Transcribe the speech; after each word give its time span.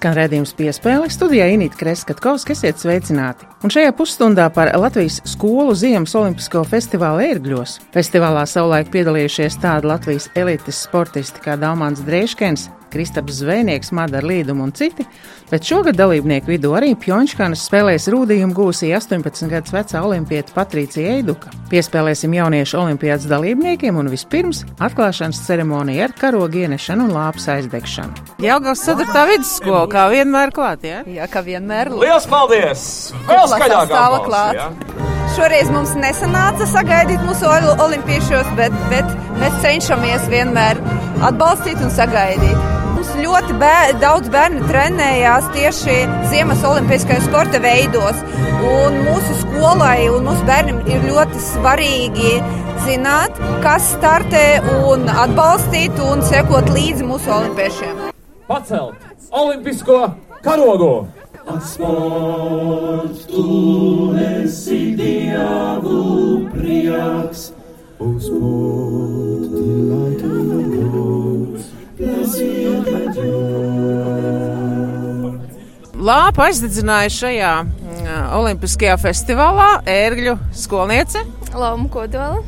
Skan 0.00 0.14
redzējums 0.16 0.54
piespēle 0.56 1.10
studijā 1.12 1.44
Inīta 1.52 1.76
Kreskatkovska, 1.76 2.54
esiet 2.54 2.78
sveicināti. 2.80 3.44
Un 3.60 3.68
šajā 3.74 3.90
pusstundā 3.98 4.46
par 4.48 4.70
Latvijas 4.80 5.18
skolu 5.28 5.74
Ziemas 5.76 6.14
Olimpisko 6.16 6.62
festivālu 6.64 7.20
ērgļos. 7.26 7.76
Festivālā 7.92 8.46
savulaik 8.48 8.88
piedalījušies 8.94 9.60
tādi 9.60 9.92
Latvijas 9.92 10.30
elites 10.40 10.80
sportisti 10.86 11.44
kā 11.44 11.60
Daumans 11.60 12.00
Drēškens, 12.06 12.70
Kristaps 12.90 13.40
Zvejnieks, 13.40 13.92
Madara 13.96 14.26
Līduma 14.26 14.66
un 14.66 14.72
citi, 14.76 15.06
bet 15.50 15.66
šogad 15.66 15.98
dalībnieku 15.98 16.50
vidū 16.52 16.72
arī 16.76 16.92
Pjončkanas 16.98 17.64
spēlēs 17.68 18.08
rūdījumu 18.12 18.56
gūsī 18.56 18.90
18 18.96 19.50
gadus 19.50 19.74
vecā 19.74 20.02
olimpieta 20.06 20.54
Patricija 20.56 21.16
Eiduka. 21.16 21.52
Piespēlēsim 21.70 22.34
jauniešu 22.36 22.80
olimpiādas 22.82 23.28
dalībniekiem 23.30 23.98
un 24.00 24.10
vispirms 24.12 24.64
atklāšanas 24.82 25.42
ceremoniju 25.46 26.06
ar 26.08 26.16
karogu 26.18 26.64
ienešanu 26.64 27.08
un 27.08 27.14
lāpas 27.14 27.48
aizdegšanu. 27.56 28.26
Jāgaus 28.42 28.82
4. 28.88 29.26
vidusskola, 29.34 29.86
kā 29.90 30.08
vienmēr 30.12 30.54
klāt, 30.54 30.86
jā? 30.86 31.04
Jā, 31.06 31.30
kā 31.30 31.44
vienmēr. 31.46 31.92
Lielas 31.94 32.26
paldies! 32.30 32.82
Vēl 33.30 33.46
skaļāk 33.54 33.90
stāva 33.90 34.22
klāt. 34.26 34.60
Ja? 34.60 34.70
Šoreiz 35.36 35.70
mums 35.70 35.92
nesanāca 35.94 36.66
sagaidīt 36.66 37.22
mūsu 37.22 37.46
olimpiešos, 37.84 38.50
bet, 38.58 38.74
bet 38.90 39.14
mēs 39.38 39.60
cenšamies 39.62 40.26
vienmēr 40.32 40.82
atbalstīt 41.30 41.78
un 41.84 41.94
sagaidīt 41.94 42.79
ļoti 43.18 43.56
bēr, 43.60 43.92
daudz 44.02 44.30
bērnu 44.32 44.66
trenējās 44.68 45.48
tieši 45.54 45.96
Ziemas 46.30 46.64
olimpiskajos 46.66 47.26
sporta 47.28 47.60
veidos. 47.62 48.18
Un 48.70 48.98
mūsu 49.06 49.36
skolai 49.40 50.08
un 50.12 50.26
mūsu 50.28 50.44
bērniem 50.48 50.82
ir 50.90 51.06
ļoti 51.08 51.40
svarīgi 51.44 52.34
zināt, 52.86 53.38
kas 53.64 53.92
startē 53.94 54.44
un 54.88 55.08
atbalstīt 55.10 56.00
un 56.04 56.24
sekot 56.26 56.68
līdzi 56.74 57.06
mūsu 57.08 57.32
olimpiešiem. 57.38 58.04
Pacelt 58.50 59.30
olimpisko 59.30 60.02
karogu! 60.44 61.08
Sports, 61.66 63.24
tu 63.26 64.14
esi 64.14 64.94
Dievu 64.94 66.46
prieks, 66.52 67.50
uz 67.98 68.28
sports, 68.28 69.48
delighted 69.48 70.52
gods. 70.52 70.79
Lāpa 76.00 76.46
aizdedzināja 76.46 77.10
šajā 77.10 77.50
mm, 77.64 78.06
Olimpiskajā 78.38 78.94
festivālā 79.02 79.66
ērgļu 79.90 80.36
skolniece. 80.54 81.24
Lapa 81.50 81.88
kodola. 81.90 82.38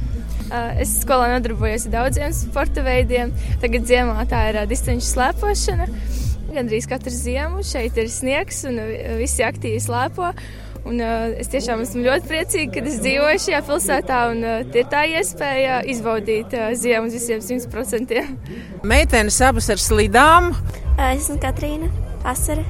Es 0.78 0.92
skolā 1.00 1.32
nodarbojos 1.32 1.88
ar 1.88 1.94
daudziem 1.96 2.34
sporta 2.36 2.84
veidiem. 2.86 3.32
Tagad 3.62 3.88
ziemā 3.88 4.22
tā 4.30 4.44
ir 4.52 4.60
distanču 4.70 5.08
slēpošana. 5.08 5.88
Gan 6.52 6.68
arī 6.68 6.82
katru 6.86 7.14
ziemu 7.16 7.64
šeit 7.66 7.98
ir 7.98 8.10
sniegs 8.12 8.62
un 8.68 8.78
visi 9.18 9.42
aktīvi 9.46 9.80
slēpo. 9.82 10.30
Un, 10.82 10.98
uh, 10.98 11.30
es 11.38 11.50
tiešām 11.52 11.84
esmu 11.84 12.02
ļoti 12.02 12.26
priecīga, 12.26 12.72
ka 12.74 12.82
es 12.90 12.98
dzīvoju 13.04 13.42
šajā 13.44 13.60
pilsētā 13.68 14.20
un 14.32 14.40
uh, 14.42 14.62
ir 14.74 14.88
tā 14.90 15.04
iespēja 15.14 15.78
izbaudīt 15.92 16.56
uh, 16.58 16.72
ziemu 16.78 17.06
uz 17.06 17.14
visiem 17.14 17.42
100%. 17.62 18.22
Meitenes 18.92 19.38
abas 19.46 19.70
ar 19.70 19.78
slidām. 19.78 20.50
Es 20.96 21.28
esmu 21.28 21.38
Katrīna 21.42 21.90
Asare. 22.26 22.66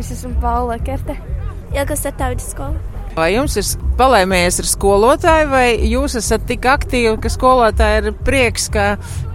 Es 0.00 0.12
esmu 0.14 0.32
Paula 0.40 0.78
Kerte. 0.80 1.18
Ilgas 1.76 2.00
starptautis 2.00 2.48
skola. 2.54 2.80
Vai 3.18 3.32
jums 3.34 3.58
ir 3.60 3.68
palēmējies 3.98 4.60
ar 4.62 4.68
skolotāju, 4.70 5.48
vai 5.52 5.66
jūs 5.90 6.16
esat 6.20 6.44
tik 6.48 6.64
aktīvi, 6.70 7.16
ka 7.20 7.32
skolotāji 7.32 8.04
ir 8.06 8.12
prieks, 8.24 8.68
ka 8.72 8.92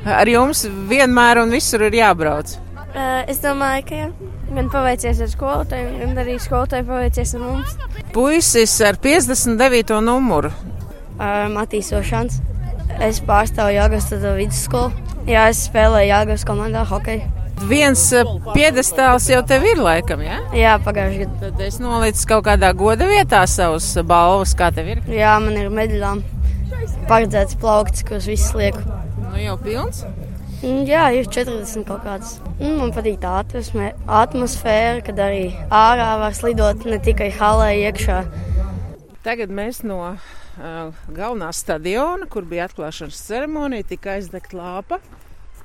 ar 0.07 0.29
jums 0.31 0.65
vienmēr 0.89 1.43
un 1.43 1.53
visur 1.53 1.85
ir 1.89 2.01
jābrauc? 2.01 2.55
Uh, 2.93 3.21
es 3.29 3.43
domāju, 3.43 3.85
ka 3.89 3.99
jā. 4.05 4.32
Gan 4.53 4.69
paveicies 4.73 5.21
ar 5.23 5.29
skolotājiem, 5.31 5.93
gan 6.01 6.23
arī 6.25 6.35
skolotāji 6.41 6.85
paveicies 6.87 7.35
ar 7.37 7.45
mums. 7.45 7.77
Puisis 8.13 8.75
ar 8.85 8.99
59. 9.01 10.01
numuru. 10.03 10.51
Uh, 11.13 11.47
Matīs 11.53 11.93
Ošāns. 11.95 12.41
Es 13.01 13.21
pārstāvu 13.23 13.73
Jāgas 13.77 14.11
vidusskolu. 14.11 14.91
Jā, 15.29 15.47
es 15.53 15.63
spēlēju 15.69 16.11
Jāgas 16.11 16.43
komandā 16.45 16.83
hokeju. 16.89 17.29
Viens 17.69 18.01
piedestāls 18.51 19.29
jau 19.31 19.39
tev 19.47 19.63
ir 19.69 19.79
laikam, 19.79 20.23
jā? 20.25 20.35
Ja? 20.35 20.57
Jā, 20.57 20.73
pagājušajā 20.83 21.29
gadā. 21.29 21.39
Tad 21.45 21.61
es 21.63 21.79
nolicu 21.79 22.27
kaut 22.33 22.47
kādā 22.49 22.73
goda 22.75 23.07
vietā 23.07 23.43
savus 23.47 23.87
balvas, 24.09 24.55
kā 24.57 24.67
tev 24.75 24.89
ir? 24.95 25.03
Jā, 25.07 25.37
man 25.43 25.55
ir 25.61 25.71
medaļām 25.71 26.23
paredzēts 27.07 27.57
plaukts, 27.61 28.03
kurus 28.07 28.27
visus 28.27 28.51
lieku. 28.57 28.83
Nu 29.29 29.39
jau 29.39 29.55
pilns? 29.61 30.03
Mm, 30.63 30.85
jā, 30.87 31.01
ir 31.11 31.25
40 31.27 31.83
kaut 31.83 32.05
kādas. 32.05 32.37
Mm, 32.55 32.77
man 32.79 32.91
patīk 32.95 33.17
tā 33.19 33.33
atmosfēra, 33.43 35.01
kad 35.03 35.17
arī 35.19 35.49
ārā 35.67 36.13
var 36.21 36.37
slidot 36.37 36.85
ne 36.87 37.01
tikai 37.03 37.27
halē 37.35 37.73
iekšā. 37.81 38.21
Tagad 39.27 39.51
mēs 39.51 39.81
no 39.83 39.99
uh, 40.07 41.03
galvenā 41.11 41.49
stadiona, 41.51 42.29
kur 42.31 42.47
bija 42.47 42.69
atklāšanas 42.69 43.19
ceremonija, 43.27 43.89
tika 43.91 44.15
aizdegta 44.15 44.55
lāpa. 44.55 45.01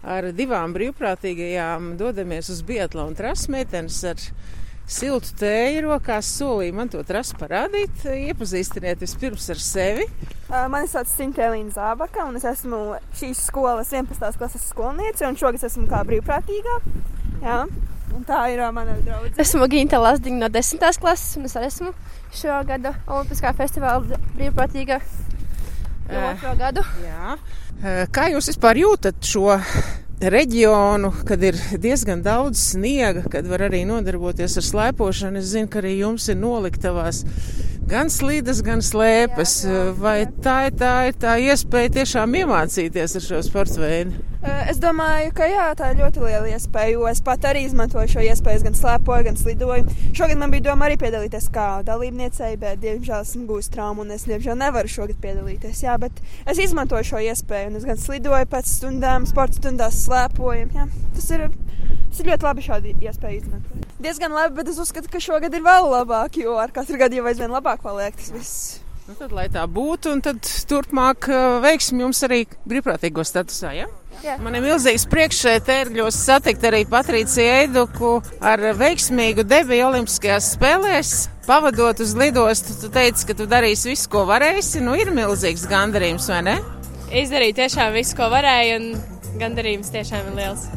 Ar 0.02 0.32
divām 0.34 0.74
brīvprātīgajām 0.74 1.92
dodamies 1.98 2.50
uz 2.50 2.64
Biatlonu 2.66 3.14
trasmeitenes 3.18 4.02
ar 4.10 4.26
siltu 4.88 5.34
tēju 5.38 5.84
rokās, 5.84 6.30
solīja 6.38 6.74
man 6.76 6.88
to 6.92 7.02
trasu 7.06 7.36
parādīt. 7.38 8.06
Iepazīstiniet 8.08 9.02
vispirms 9.04 9.48
ar 9.52 9.60
sevi. 9.60 10.08
Mani 10.48 10.88
sauc 10.88 11.10
Sintelīna 11.10 11.74
Zābaka, 11.74 12.24
un 12.24 12.40
es 12.40 12.46
esmu 12.48 12.96
šīs 13.20 13.44
skolas 13.50 13.92
11. 13.92 14.38
klases 14.40 14.64
skolniece, 14.72 15.26
un 15.28 15.36
šogad 15.36 15.68
esmu 15.68 15.84
kā 15.90 16.00
brīvprātīgā. 16.08 16.78
Jā. 17.44 17.60
Un 18.16 18.24
tā 18.24 18.40
ir 18.48 18.62
mana 18.72 18.96
draudzene. 19.04 19.36
Esmu 19.44 19.68
Ginta 19.68 20.00
Lasdiņa 20.00 20.40
no 20.40 20.48
10. 20.50 20.80
klases, 20.98 21.36
un 21.36 21.44
es 21.44 21.56
arī 21.60 21.68
esmu 21.68 21.92
šo 22.34 22.56
gadu 22.66 22.94
Olimpiskā 23.04 23.52
festivāla 23.56 24.16
brīvprātīga 24.38 24.96
jau 26.08 26.22
otro 26.32 26.54
gadu. 26.56 26.84
Jā. 27.04 27.36
Kā 28.16 28.30
jūs 28.32 28.48
vispār 28.54 28.80
jūtat 28.80 29.20
šo 29.28 29.52
reģionu, 30.20 31.12
kad 31.26 31.42
ir 31.46 31.58
diezgan 31.78 32.22
daudz 32.24 32.60
sniega, 32.72 33.22
kad 33.30 33.46
var 33.46 33.68
arī 33.68 33.84
nodarboties 33.88 34.58
ar 34.58 34.66
slēpošanu. 34.66 35.38
Es 35.42 35.52
zinu, 35.52 35.70
ka 35.70 35.82
arī 35.82 35.98
jums 36.00 36.28
ir 36.28 36.40
noliktavās 36.40 37.22
gan 37.88 38.10
slīdas, 38.12 38.62
gan 38.64 38.82
slēpes. 38.84 39.58
Jā, 39.64 39.74
jā. 39.74 39.92
Vai 39.98 40.16
tā 40.44 40.56
ir 40.68 40.78
tā, 40.78 40.94
ir 41.10 41.20
tā 41.20 41.36
iespēja 41.42 41.94
tiešām 42.00 42.36
iemācīties 42.42 43.16
ar 43.18 43.24
šo 43.24 43.44
sporta 43.46 43.80
veidu? 43.82 44.24
Es 44.70 44.78
domāju, 44.78 45.32
ka 45.34 45.48
jā, 45.50 45.64
tā 45.74 45.88
ir 45.90 45.98
ļoti 45.98 46.22
liela 46.22 46.50
iespēja, 46.52 46.92
jo 46.94 47.06
es 47.10 47.20
pat 47.26 47.42
arī 47.48 47.64
izmantoju 47.66 48.12
šo 48.12 48.22
iespēju, 48.22 48.62
gan 48.68 48.76
slēpoju, 48.78 49.26
gan 49.26 49.40
slidoju. 49.40 49.96
Šogad 50.14 50.38
man 50.38 50.52
bija 50.54 50.68
doma 50.68 50.86
arī 50.86 50.98
piedalīties 51.00 51.48
kā 51.54 51.66
dalībniecei, 51.88 52.52
bet, 52.60 52.78
diemžēl, 52.84 53.24
esmu 53.26 53.48
gūst 53.50 53.72
traumu 53.74 54.04
un 54.04 54.14
es, 54.14 54.28
diemžēl, 54.30 54.54
nevaru 54.60 54.92
šogad 54.92 55.18
piedalīties. 55.24 55.82
Jā, 55.82 55.96
bet 55.98 56.22
es 56.46 56.62
izmantoju 56.62 57.10
šo 57.10 57.24
iespēju, 57.32 57.72
un 57.72 57.80
es 57.80 57.88
gan 57.88 57.98
slidoju 57.98 58.50
pēc 58.52 58.70
stundām, 58.78 59.26
sporta 59.26 59.58
stundās 59.58 60.04
slēpoju. 60.04 60.70
Jā. 60.76 60.86
Tas 61.18 61.32
ir, 61.34 61.48
tas 62.08 62.24
ir 62.24 62.32
ļoti 62.32 62.48
labi 62.48 62.66
šādi 62.66 62.96
iespēju 63.04 63.40
izmantot. 63.42 63.94
Diezgan 64.02 64.34
labi, 64.34 64.56
bet 64.58 64.72
es 64.72 64.82
uzskatu, 64.82 65.10
ka 65.12 65.22
šogad 65.22 65.54
ir 65.54 65.64
vēl 65.64 65.88
labāk, 65.92 66.40
jo 66.42 66.58
ar 66.60 66.74
katru 66.74 67.00
gadu 67.00 67.20
jau 67.20 67.30
aizvien 67.30 67.54
labāk 67.54 67.84
paliek 67.84 68.16
tas 68.18 68.34
viss. 68.34 68.60
Nu, 69.08 69.14
tad, 69.16 69.30
lai 69.32 69.46
tā 69.48 69.62
būtu, 69.64 70.10
un 70.12 70.18
tad 70.20 70.44
turpmāk 70.68 71.30
veiksim 71.64 72.02
jums 72.02 72.18
arī 72.26 72.42
brīvprātīgo 72.68 73.22
statusā. 73.24 73.70
Ja? 73.72 73.86
Jā. 74.20 74.34
Man 74.42 74.58
ir 74.58 74.66
milzīgs 74.66 75.06
prieks 75.08 75.38
šeit 75.40 75.70
ērgļos 75.72 76.18
satikt 76.26 76.66
arī 76.68 76.82
Patriciju 76.90 77.54
Eiduku 77.62 78.10
ar 78.44 78.60
veiksmīgu 78.76 79.46
debiju 79.48 79.86
Olimpiskajās 79.88 80.50
spēlēs. 80.58 81.12
Pavadot 81.46 82.02
uz 82.04 82.12
lidostu, 82.20 82.76
tu 82.82 82.90
teici, 82.92 83.24
ka 83.30 83.38
tu 83.38 83.46
darīsi 83.48 83.94
visu, 83.94 84.10
ko 84.12 84.26
varēsi. 84.28 84.82
Nu, 84.84 84.92
ir 84.92 85.14
milzīgs 85.16 85.64
gandarījums, 85.70 86.28
vai 86.28 86.42
ne? 86.50 86.58
Izdarīju 87.08 87.56
tiešām 87.62 87.96
visu, 87.96 88.18
ko 88.18 88.28
varēju, 88.34 88.76
un 88.82 89.40
gandarījums 89.40 89.94
tiešām 89.94 90.28
ir 90.34 90.36
liels. 90.42 90.68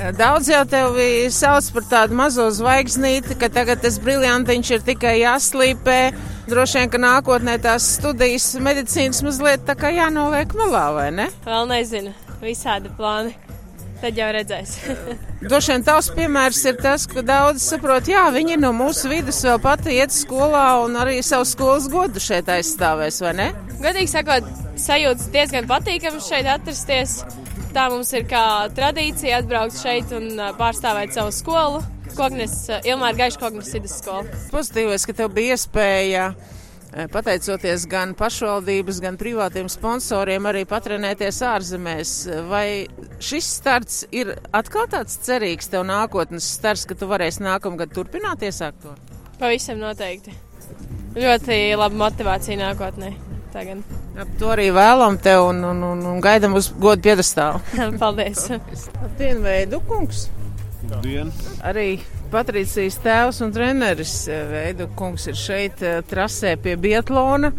Daudz 0.00 0.48
jau 0.48 0.62
tevi 0.64 1.28
sauc 1.34 1.66
par 1.74 1.84
tādu 1.90 2.16
mazo 2.16 2.46
zvaigznīti, 2.56 3.36
ka 3.36 3.50
tagad 3.52 3.82
tas 3.84 3.98
briljantiņš 4.00 4.70
ir 4.72 4.84
tikai 4.86 5.18
jāslīpē. 5.20 5.98
Droši 6.48 6.80
vien, 6.80 6.90
ka 6.92 7.00
nākotnē 7.02 7.58
tās 7.60 7.84
studijas 7.98 8.54
medicīnas 8.64 9.20
mazliet 9.26 9.66
tā 9.68 9.76
kā 9.76 9.90
jānoliek 9.92 10.54
malā, 10.56 10.86
vai 10.96 11.08
ne? 11.18 11.26
Vēl 11.44 11.68
nezinu 11.68 12.14
visādi 12.40 12.92
plāni. 12.96 13.36
Tad 14.00 14.16
jau 14.16 14.30
redzēs. 14.32 14.72
Droši 15.50 15.74
vien 15.74 15.84
tavs 15.84 16.08
piemērs 16.16 16.62
ir 16.70 16.80
tas, 16.80 17.04
ka 17.08 17.20
daudzi 17.20 17.60
saprot, 17.66 18.08
jā, 18.08 18.24
viņi 18.32 18.56
no 18.62 18.72
mūsu 18.76 19.12
vidus 19.12 19.42
vēl 19.44 19.60
pati 19.60 19.98
iet 19.98 20.16
skolā 20.16 20.64
un 20.86 20.96
arī 20.96 21.18
savu 21.26 21.44
skolas 21.48 21.90
godu 21.92 22.22
šeit 22.24 22.48
aizstāvēs, 22.48 23.20
vai 23.26 23.36
ne? 23.36 23.50
Godīgi 23.84 24.14
sakot, 24.16 24.48
sajūtas 24.80 25.28
diezgan 25.36 25.68
patīkami 25.68 26.24
šeit 26.24 26.48
atrasties. 26.48 27.20
Tā 27.70 27.84
mums 27.86 28.08
ir 28.18 28.24
kā 28.26 28.66
tradīcija 28.74 29.40
atbraukt 29.44 29.76
šeit 29.78 30.10
un 30.16 30.32
pārstāvēt 30.58 31.14
savu 31.14 31.30
skolu. 31.34 31.82
Kognes, 32.16 32.64
Ilmāra 32.82 33.14
Gaiša 33.20 33.38
Kognes 33.38 33.70
vidusskola. 33.76 34.24
Pozitīvais, 34.50 35.04
ka 35.06 35.14
tev 35.14 35.30
bija 35.36 35.54
iespēja 35.54 36.24
pateicoties 37.14 37.86
gan 37.90 38.16
pašvaldības, 38.18 38.98
gan 39.04 39.18
privātiem 39.20 39.70
sponsoriem, 39.70 40.50
arī 40.50 40.64
patrenēties 40.66 41.38
ārzemēs. 41.46 42.16
Vai 42.50 42.66
šis 43.22 43.54
starts 43.60 44.02
ir 44.10 44.34
atkal 44.50 44.90
tāds 44.90 45.20
cerīgs 45.22 45.70
tev 45.70 45.86
nākotnes 45.86 46.50
starts, 46.58 46.88
ka 46.90 46.98
tu 46.98 47.06
varēsi 47.10 47.46
nākamgad 47.46 47.94
turpināt 47.94 48.42
iesākt 48.42 48.82
to? 48.82 48.98
Pavisam 49.38 49.78
noteikti. 49.78 50.34
Ļoti 51.14 51.62
laba 51.78 52.06
motivācija 52.08 52.58
nākotnē. 52.58 53.14
Tagad. 53.50 53.82
Ap 54.20 54.30
to 54.38 54.50
arī 54.52 54.68
vēlam 54.74 55.16
tev 55.22 55.48
un, 55.48 55.64
un, 55.72 55.82
un, 55.82 56.02
un 56.12 56.20
gaidām 56.22 56.54
uz 56.58 56.68
godu 56.78 57.02
piedestālu. 57.08 57.58
Paldies! 58.02 58.46
Labdien, 59.00 59.42
Veidu 59.42 59.82
kungs! 59.88 60.28
Labdien! 60.90 61.32
Arī 61.66 61.88
Patricijas 62.30 63.00
tēvs 63.02 63.40
un 63.42 63.50
treneris 63.54 64.14
Veidu 64.28 64.86
kungs 64.98 65.26
ir 65.30 65.38
šeit 65.38 65.80
trasē 66.10 66.54
pie 66.62 66.76
Bietlona. 66.78 67.50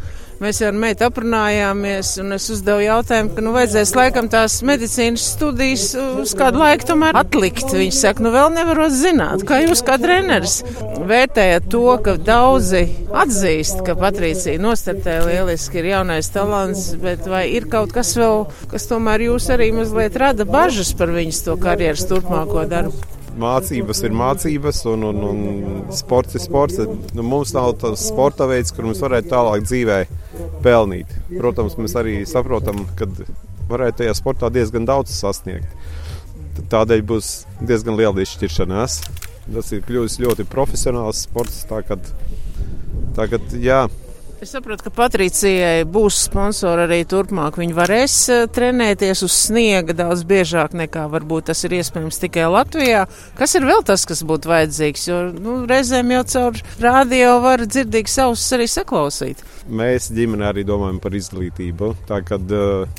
Mēs 0.42 0.58
ar 0.66 0.74
meitu 0.74 1.06
aprunājāmies, 1.06 2.16
un 2.24 2.34
es 2.34 2.48
uzdevu 2.50 2.82
jautājumu, 2.82 3.36
ka 3.36 3.44
nu 3.46 3.52
vajadzēs 3.54 3.92
laikam 3.94 4.30
tās 4.32 4.56
medicīnas 4.66 5.28
studijas 5.36 5.92
uz 6.00 6.34
kādu 6.40 6.64
laiku 6.64 6.88
tomēr 6.90 7.20
atlikt. 7.20 7.76
Viņš 7.78 8.00
saka, 8.00 8.26
nu 8.26 8.32
vēl 8.34 8.50
nevarot 8.56 8.96
zināt, 8.96 9.46
kā 9.46 9.60
jūs 9.62 9.84
kā 9.86 10.00
treneris 10.02 10.64
vērtējat 11.12 11.70
to, 11.70 11.84
ka 12.08 12.18
daudzi 12.18 12.88
atzīst, 13.22 13.84
ka 13.86 14.00
Patricija 14.00 14.58
nostartē 14.64 15.20
lieliski 15.28 15.84
ir 15.84 15.92
jaunais 15.92 16.34
talants, 16.34 16.88
bet 17.06 17.30
vai 17.30 17.46
ir 17.54 17.70
kaut 17.70 17.94
kas 17.94 18.16
vēl, 18.18 18.48
kas 18.72 18.90
tomēr 18.90 19.28
jūs 19.28 19.52
arī 19.54 19.70
mazliet 19.78 20.18
rada 20.18 20.48
bažas 20.50 20.96
par 20.98 21.14
viņas 21.14 21.46
to 21.46 21.60
karjeras 21.62 22.08
turpmāko 22.10 22.66
darbu? 22.72 23.21
Mācības 23.42 24.04
ir 24.06 24.16
mācības, 24.16 24.82
un, 24.92 25.06
un, 25.10 25.22
un 25.28 25.42
sports 25.96 26.38
ir 26.38 26.44
sports. 26.44 26.82
Nu, 27.16 27.26
mums 27.26 27.54
nav 27.58 27.74
tas 27.82 28.06
sporta 28.12 28.48
veids, 28.50 28.74
kur 28.76 28.88
mums 28.88 29.02
varētu 29.04 29.32
tālāk 29.34 29.66
dzīvē 29.68 30.00
pelnīt. 30.66 31.12
Protams, 31.34 31.78
mēs 31.82 31.98
arī 32.00 32.20
saprotam, 32.30 32.86
ka 33.00 33.10
varētu 33.72 34.04
tajā 34.04 34.16
sportā 34.18 34.52
diezgan 34.54 34.88
daudz 34.90 35.14
sasniegt. 35.16 35.74
Tādēļ 36.72 37.04
būs 37.08 37.32
diezgan 37.64 37.98
liela 38.00 38.24
izšķiršanās. 38.24 39.02
Tas 39.52 39.72
ir 39.76 39.84
kļuvis 39.88 40.20
ļoti 40.22 40.46
profesionāls 40.48 41.26
sports. 41.26 41.64
Tagad, 41.70 42.06
tagad 43.18 43.56
jā, 43.60 43.86
Es 44.42 44.56
saprotu, 44.56 44.88
ka 44.88 44.90
Patricijai 44.90 45.84
būs 45.86 46.16
sponsori 46.26 46.88
arī 46.88 47.04
turpmāk. 47.06 47.60
Viņa 47.62 47.76
varēs 47.78 48.16
uh, 48.34 48.40
trenēties 48.50 49.22
uz 49.28 49.36
sniega 49.38 49.94
daudz 49.94 50.24
biežāk 50.26 50.74
nekā 50.80 51.04
varbūt 51.12 51.52
tas 51.52 51.62
ir 51.68 51.76
iespējams 51.78 52.18
tikai 52.24 52.48
Latvijā. 52.50 53.04
Kas 53.38 53.54
ir 53.60 53.68
vēl 53.70 53.86
tas, 53.86 54.08
kas 54.10 54.24
būtu 54.26 54.50
vajadzīgs? 54.50 55.06
Jo 55.12 55.20
nu, 55.36 55.60
reizēm 55.70 56.16
jau 56.16 56.24
caur 56.34 56.58
rādio 56.82 57.38
var 57.46 57.68
dzirdīgi 57.68 58.16
savus 58.16 58.48
arī 58.58 58.66
saklausīt. 58.66 59.46
Mēs 59.70 60.10
ģimenē 60.10 60.50
arī 60.50 60.66
domājam 60.66 60.98
par 61.06 61.22
izglītību. 61.22 61.94
Tā 62.10 62.24
kad, 62.26 62.50
uh, 62.50 62.90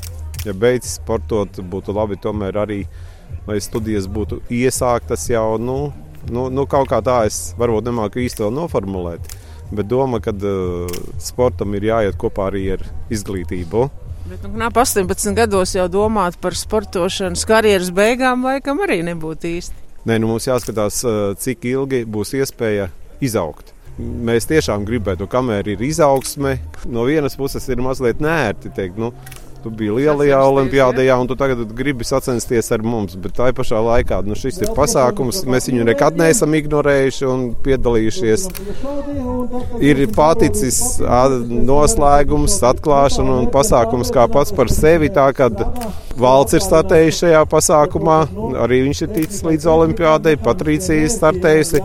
ja 0.47 0.55
beidz 0.55 0.95
sportot, 1.01 1.59
būtu 1.59 1.99
labi 1.99 2.23
tomēr 2.23 2.63
arī, 2.69 2.85
lai 3.51 3.59
studijas 3.59 4.07
būtu 4.07 4.45
iesāktas 4.63 5.27
jau, 5.35 5.57
nu, 5.59 5.89
nu, 6.31 6.53
nu 6.55 6.71
kaut 6.71 6.95
kā 6.95 7.03
tā 7.03 7.25
es 7.27 7.49
varbūt 7.59 7.91
nemāku 7.91 8.29
īsti 8.29 8.55
noformulēt 8.63 9.42
bet 9.73 9.89
doma, 9.91 10.21
ka 10.23 10.35
uh, 10.35 10.93
sportam 11.23 11.75
ir 11.79 11.89
jāiet 11.91 12.19
kopā 12.21 12.51
arī 12.53 12.65
ar 12.77 12.87
izglītību. 13.13 13.89
Bet, 14.29 14.45
nu, 14.47 14.55
Nāp 14.61 14.79
18 14.79 15.35
gados 15.37 15.75
jau 15.77 15.89
domāt 15.91 16.39
par 16.41 16.57
sportošanas 16.57 17.45
karjeras 17.49 17.91
beigām, 17.95 18.47
laikam 18.47 18.83
arī 18.85 19.03
nebūtu 19.09 19.51
īsti. 19.57 19.79
Nē, 20.09 20.19
nu 20.23 20.33
mums 20.33 20.49
jāskatās, 20.49 21.03
uh, 21.07 21.37
cik 21.39 21.67
ilgi 21.73 22.05
būs 22.09 22.35
iespēja 22.39 22.91
izaugt. 23.23 23.73
Mēs 24.01 24.49
tiešām 24.49 24.87
gribētu, 24.89 25.29
kamēr 25.31 25.75
ir 25.75 25.83
izaugsme, 25.85 26.57
no 26.89 27.05
vienas 27.05 27.37
puses 27.37 27.67
ir 27.69 27.83
mazliet 27.85 28.23
nērti 28.25 28.73
teikt, 28.73 28.97
nu, 29.01 29.13
Tu 29.63 29.71
biji 29.71 29.93
lielajā 29.95 30.39
olimpiādē, 30.43 31.05
un 31.15 31.29
tu 31.31 31.37
tagad 31.39 31.61
gribi 31.79 32.03
sacensties 32.07 32.73
ar 32.75 32.83
mums. 32.83 33.15
Bet 33.15 33.37
tā 33.37 33.51
pašā 33.55 33.79
laikā 33.79 34.19
nu, 34.27 34.35
šis 34.39 34.59
ir 34.65 34.73
pasākums. 34.75 35.45
Mēs 35.47 35.69
viņu 35.71 35.87
nekad 35.87 36.19
neesam 36.19 36.57
ignorējuši 36.59 37.29
un 37.31 37.45
piedalījušies. 37.63 38.49
Ir 39.87 40.03
paticis 40.17 40.81
noslēgums, 41.47 42.59
atklāšana 42.73 43.39
un 43.43 43.51
pasākums 43.55 44.11
kā 44.15 44.27
pats 44.35 44.55
par 44.57 44.73
sevi. 44.73 45.13
Tā, 45.15 45.31
valsts 46.19 46.59
ir 46.59 46.65
startējusi 46.65 47.23
šajā 47.27 47.45
pasākumā, 47.55 48.19
arī 48.65 48.83
viņš 48.89 49.05
ir 49.07 49.15
ticis 49.15 49.47
līdz 49.47 49.69
olimpiādei, 49.77 50.35
Patricija 50.43 51.07
ir 51.07 51.13
startējusi. 51.13 51.85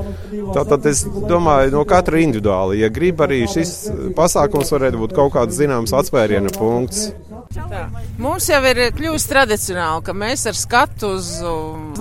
Tātad 0.56 0.86
es 0.90 1.04
domāju, 1.30 1.74
no 1.76 1.86
katra 1.88 2.22
individuāli, 2.24 2.82
ja 2.82 2.90
grib 2.94 3.22
arī 3.26 3.44
šis 3.52 3.74
pasākums 4.18 4.72
varētu 4.74 5.02
būt 5.04 5.16
kaut 5.18 5.34
kāds 5.36 5.60
zināms 5.60 5.94
atspēriena 5.96 6.54
punkts. 6.58 7.10
Tā. 7.54 7.84
Mums 8.20 8.48
jau 8.50 8.60
ir 8.70 8.80
kļuvis 8.96 9.28
tradicionāli, 9.30 10.04
ka 10.08 10.16
mēs 10.18 10.46
ar 10.50 10.58
skatu 10.58 11.14
uz 11.18 11.30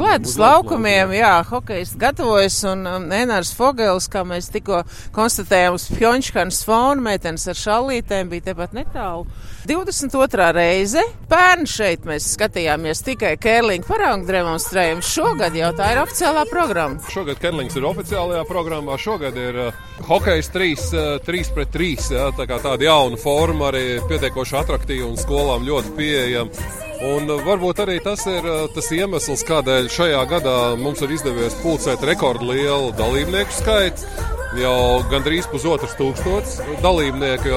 ledus 0.00 0.36
laukumiem, 0.40 1.14
jā, 1.16 1.32
hokejs 1.50 1.94
gatavojas 2.00 2.58
un 2.70 2.86
Enārs 3.14 3.52
Fogels, 3.56 4.08
kā 4.12 4.24
mēs 4.26 4.50
tikko 4.54 4.82
konstatējām 5.16 5.76
uz 5.78 5.86
Pjončkans 5.92 6.62
fonu, 6.66 7.04
meitenes 7.06 7.46
ar 7.50 7.60
šallītēm 7.60 8.32
bija 8.32 8.50
tepat 8.50 8.74
netālu. 8.76 9.28
22. 9.66 10.52
reize. 10.54 11.02
Pērn 11.26 11.66
šeit 11.66 12.04
mēs 12.06 12.28
skatījāmies 12.36 13.00
tikai 13.02 13.32
Kērlinga 13.42 13.88
paraugu 13.88 14.28
demonstrējumu. 14.30 15.02
Šogad 15.02 15.56
jau 15.58 15.72
tā 15.74 15.88
ir 15.90 16.00
oficiālā 16.04 16.44
programma. 16.50 17.02
Šogad 17.10 17.40
Kērlings 17.42 17.74
ir 17.74 17.88
oficiālajā 17.88 18.44
programmā. 18.46 18.94
Šogad 19.02 19.34
ir 19.42 19.58
uh, 19.64 19.80
hokejs 20.06 20.52
3, 20.54 20.70
uh, 20.86 21.08
3 21.26 21.50
pret 21.56 21.74
3. 21.74 21.90
Jā, 22.14 22.28
tā 22.38 22.46
kā 22.46 22.60
tāda 22.62 22.86
jauna 22.86 23.18
forma 23.18 23.72
arī 23.72 23.84
pietiekoši 24.06 24.58
attraktīva 24.60 25.10
un 25.10 25.18
skolām 25.36 25.66
ļoti 25.68 25.92
pieejama. 25.98 26.66
Un 27.04 27.28
uh, 27.28 27.42
varbūt 27.44 27.82
arī 27.84 27.98
tas 28.00 28.22
ir 28.30 28.46
uh, 28.48 28.64
tas 28.72 28.86
iemesls, 28.94 29.44
kādēļ 29.44 29.90
šajā 29.92 30.22
gadā 30.30 30.56
mums 30.80 31.02
ir 31.04 31.12
izdevies 31.12 31.58
pulcēt 31.60 32.04
rekordlielu 32.08 32.94
dalībnieku 32.96 33.52
skaitu. 33.52 34.08
Jau 34.56 35.02
gandrīz 35.10 35.44
pusotrs 35.52 35.92
tūkstots 35.98 36.56
dalībnieku. 36.80 37.52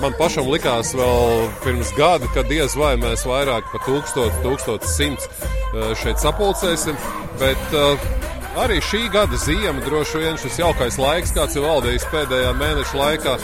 Man 0.00 0.16
pašam 0.16 0.48
likās 0.52 0.92
vēl 0.96 1.48
pirms 1.64 1.92
gada, 1.96 2.28
ka 2.34 2.44
diez 2.48 2.76
vai 2.76 2.94
mēs 3.00 3.24
vairāk 3.28 3.68
par 3.72 3.84
1000, 3.88 4.44
1100 4.44 5.96
šeit 6.02 6.20
sapulcēsim. 6.20 7.00
Bet 7.40 7.76
uh, 7.76 8.10
arī 8.58 8.80
šī 8.82 9.06
gada 9.12 9.36
ziema, 9.38 9.80
droši 9.84 10.18
vien 10.18 10.38
šis 10.40 10.58
jaukais 10.58 10.98
laiks, 10.98 11.34
kāds 11.36 11.56
ir 11.56 11.66
valdījis 11.66 12.06
pēdējā 12.10 12.52
mēneša 12.58 12.98
laikā, 12.98 13.36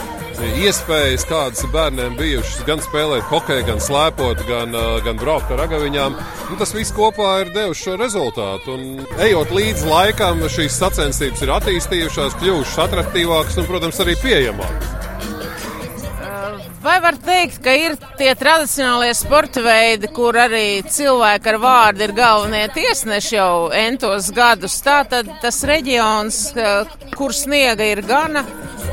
iespējas, 0.67 1.25
kādas 1.29 1.65
bērniem 1.73 2.17
bijušas, 2.19 2.65
gan 2.69 2.83
spēlēt 2.85 3.25
hokeju, 3.31 3.67
gan 3.71 3.81
slēpot, 3.83 4.43
gan, 4.49 4.77
gan 5.07 5.21
braukt 5.21 5.53
ar 5.55 5.65
agaviņām. 5.67 6.19
Nu, 6.51 6.59
tas 6.61 6.75
viss 6.77 6.95
kopā 6.97 7.33
ir 7.45 7.55
devis 7.55 7.83
šo 7.83 7.97
rezultātu. 8.01 8.77
Un, 8.77 9.07
ejot 9.23 9.55
līdz 9.55 9.87
laikam, 9.89 10.45
šīs 10.53 10.79
sacensības 10.83 11.47
ir 11.47 11.57
attīstījušās, 11.57 12.39
kļuvušas 12.43 12.87
attraktīvākas 12.89 13.61
un, 13.63 13.71
protams, 13.71 14.03
arī 14.05 14.19
pieejamākas. 14.23 15.06
Vai 16.87 17.01
var 17.03 17.17
teikt, 17.19 17.57
ka 17.65 17.73
ir 17.75 17.97
tie 18.15 18.31
tradicionālie 18.39 19.11
sporta 19.19 19.59
veidi, 19.65 20.07
kur 20.15 20.37
arī 20.39 20.85
cilvēki 20.87 21.51
ar 21.51 21.57
vārdu 21.59 22.05
ir 22.07 22.13
galvenie 22.15 22.69
tiesneši 22.77 23.35
jau 23.35 23.73
entos 23.75 24.29
gadus? 24.37 24.77
Tā 24.87 25.01
tad 25.11 25.33
tas 25.43 25.59
reģions, 25.67 26.39
kur 27.19 27.35
sniega 27.35 27.91
ir 27.91 28.05
gana, 28.07 28.45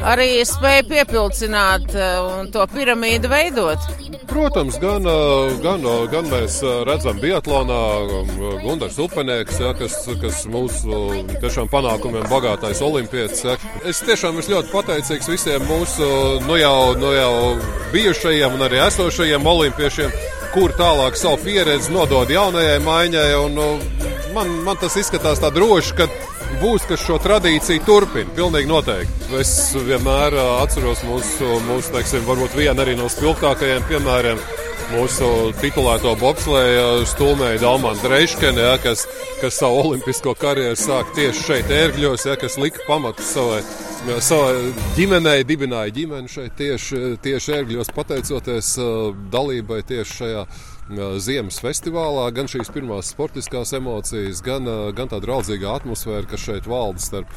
arī 0.04 0.28
spēja 0.48 0.84
piepildīt 0.88 1.96
un 1.96 2.50
to 2.54 2.64
piramīdu 2.74 3.30
veidot. 3.32 3.88
Protams, 4.30 4.78
gan, 4.82 5.08
gan, 5.64 5.86
gan 6.12 6.30
mēs 6.32 6.60
redzam 6.88 7.20
Biatlonā, 7.22 7.80
Gunārs 8.64 9.00
Upenieks, 9.04 9.60
ja, 9.62 9.74
kas, 9.78 9.98
kas 10.22 10.44
mūsu 10.50 11.24
tiešām 11.44 11.72
panākumiem 11.72 12.28
bagātais 12.32 12.82
olimpietis. 12.86 13.44
Ja. 13.46 13.58
Es 13.88 14.02
tiešām 14.06 14.40
esmu 14.42 14.58
ļoti 14.58 14.74
pateicīgs 14.74 15.32
visiem 15.32 15.66
mūsu 15.70 16.10
nu 16.48 16.60
jau, 16.60 16.94
nu 17.00 17.14
jau 17.16 17.34
bijušajiem 17.94 18.58
un 18.58 18.68
arī 18.68 18.82
esošajiem 18.88 19.52
olimpiešiem, 19.54 20.16
kur 20.54 20.74
tālāk 20.78 21.18
savu 21.20 21.42
pieredzi 21.46 21.94
nodod 21.94 22.30
jaunajai 22.30 22.80
maiņai. 22.84 23.30
Un, 23.44 23.60
man, 24.36 24.54
man 24.66 24.80
tas 24.82 24.98
izskatās 25.00 25.42
tā 25.42 25.52
droši, 25.54 25.98
ka 25.98 26.10
būs, 26.62 26.88
kas 26.90 27.04
šo 27.06 27.20
tradīciju 27.24 27.86
turpina. 27.88 28.34
Pilnīgi 28.38 28.70
noteikti. 28.70 29.30
Es 29.40 29.54
vienmēr 29.76 30.36
atceros 30.64 31.04
mūsu, 31.08 31.56
mūsu 31.68 31.94
teiksim, 31.96 32.26
varbūt 32.28 32.58
vienu 32.58 32.84
arī 32.84 32.98
no 33.00 33.10
spilgtākajiem 33.12 33.88
piemēriem. 33.90 34.44
Mūsu 34.94 35.28
titulēto 35.58 36.12
bobsleja 36.20 37.06
stūmēja 37.10 37.62
Dalmāna 37.64 38.12
Reiškene, 38.12 38.62
ja, 38.62 38.76
kas, 38.84 39.08
kas 39.40 39.58
savu 39.58 39.80
olimpisko 39.88 40.36
karjeru 40.38 40.78
sāk 40.78 41.16
tieši 41.18 41.48
šeit, 41.48 41.72
ērgļos, 41.74 42.28
ja, 42.28 42.36
kas 42.38 42.60
lika 42.62 42.84
pamatu 42.90 43.26
savai 43.26 43.64
savai 44.20 44.74
ģimenei 44.98 45.46
dibināja 45.48 45.94
ģimeni 45.96 46.28
šeit 46.28 46.58
tieši, 46.60 47.16
tieši 47.24 47.54
ērgļos, 47.60 47.92
pateicoties 47.96 48.74
dalībai 49.32 49.80
tieši 49.88 50.18
šajā 50.18 50.44
ziemas 51.24 51.60
festivālā, 51.64 52.26
gan 52.36 52.50
šīs 52.52 52.72
pirmās 52.74 53.12
sportiskās 53.14 53.74
emocijas, 53.78 54.42
gan, 54.44 54.68
gan 54.96 55.10
tā 55.12 55.20
draudzīgā 55.24 55.78
atmosfēra, 55.80 56.28
kas 56.30 56.44
šeit 56.44 56.68
valda 56.70 57.00
starp, 57.00 57.34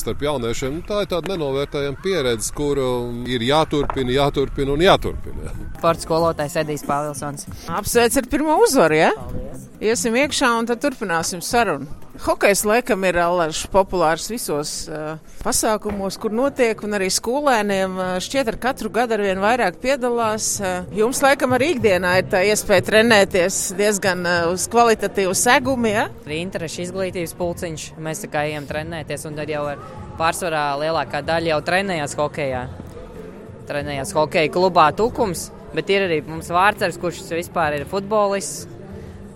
starp 0.00 0.22
jauniešiem. 0.24 0.78
Nu, 0.78 0.84
tā 0.86 1.02
ir 1.04 1.10
tāda 1.12 1.34
nenovērtējama 1.34 2.00
pieredze, 2.04 2.52
kuru 2.56 2.88
ir 3.28 3.44
jāturpina, 3.44 4.14
jāturpina 4.16 4.74
un 4.74 4.84
jāturpina. 4.84 5.54
Sports 5.78 6.06
skolotājs 6.08 6.56
Edijs 6.64 6.84
Pāvilsons. 6.88 7.48
Apsveic 7.68 8.16
ar 8.20 8.30
pirmo 8.32 8.58
uzvaru, 8.64 9.00
ja? 9.00 9.10
Iesim 9.80 10.16
iekšā 10.20 10.54
un 10.58 10.68
tad 10.68 10.82
turpināsim 10.82 11.44
sarunu. 11.44 11.88
Hokejs 12.20 12.66
laikam 12.68 13.04
ir 13.08 13.16
alaži 13.16 13.68
populārs 13.72 14.26
visos 14.28 14.70
uh, 14.92 15.14
pasākumos, 15.40 16.18
kur 16.20 16.34
notiek, 16.36 16.82
un 16.84 16.92
arī 16.98 17.06
skolēniem 17.08 17.94
uh, 17.96 18.08
šķiet 18.20 18.50
ar 18.52 18.58
katru 18.60 18.90
gadu 18.92 19.16
ar 19.16 19.22
vien 19.24 19.38
vairāk 19.40 19.78
piedalās. 19.80 20.50
Uh, 20.60 20.90
jums 20.98 21.22
laikam 21.24 21.54
arī 21.56 21.70
ikdienā 21.78 22.10
ir 22.20 22.26
tā 22.28 22.42
iespēja 22.50 22.84
trenēties 22.90 23.60
diezgan 23.78 24.20
uh, 24.28 24.50
uz 24.52 24.66
kvalitatīvu 24.68 25.32
segumu, 25.32 25.88
ja? 25.88 26.02
Arī 26.26 26.42
interešu 26.44 26.82
izglītības 26.84 27.32
pulciņš, 27.38 27.86
mēs 28.04 28.20
tā 28.26 28.30
kā 28.34 28.42
ejam 28.50 28.68
trenēties, 28.68 29.24
un 29.30 29.40
tad 29.40 29.48
jau 29.54 29.62
ar 29.70 29.80
pārsvarā 30.20 30.66
lielākā 30.82 31.22
daļa 31.24 31.54
jau 31.54 31.62
trenējās 31.70 32.18
hokejā. 32.20 32.66
Trenējās 33.70 34.12
hokeja 34.18 34.52
klubā 34.52 34.90
Tukums, 34.98 35.46
bet 35.72 35.88
ir 35.88 36.04
arī 36.10 36.20
mums 36.28 36.52
vārdsargs, 36.52 37.00
kurš 37.00 37.24
vispār 37.32 37.80
ir 37.80 37.88
futbolists. 37.88 38.68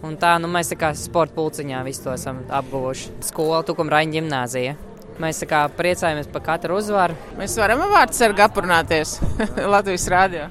Un 0.05 0.19
tā, 0.21 0.35
nu, 0.43 0.51
mēs 0.53 0.69
tā 0.73 0.77
kā 0.81 0.91
sporta 0.99 1.33
pulciņā 1.39 1.85
visu 1.87 2.05
to 2.05 2.13
esam 2.13 2.43
apguvuši. 2.53 3.15
Skola, 3.25 3.63
Tukuma 3.65 3.97
Raņa 3.97 4.19
ģimnāzija. 4.19 4.75
Mēs 5.23 5.45
kā 5.47 5.61
priecājamies 5.71 6.27
par 6.33 6.43
katru 6.43 6.75
uzvaru. 6.81 7.15
Mēs 7.39 7.55
varam 7.61 7.85
ar 7.85 7.93
vārdu 7.93 8.17
sargu 8.19 8.43
aprunāties 8.43 9.13
Latvijas 9.75 10.09
rādio. 10.11 10.49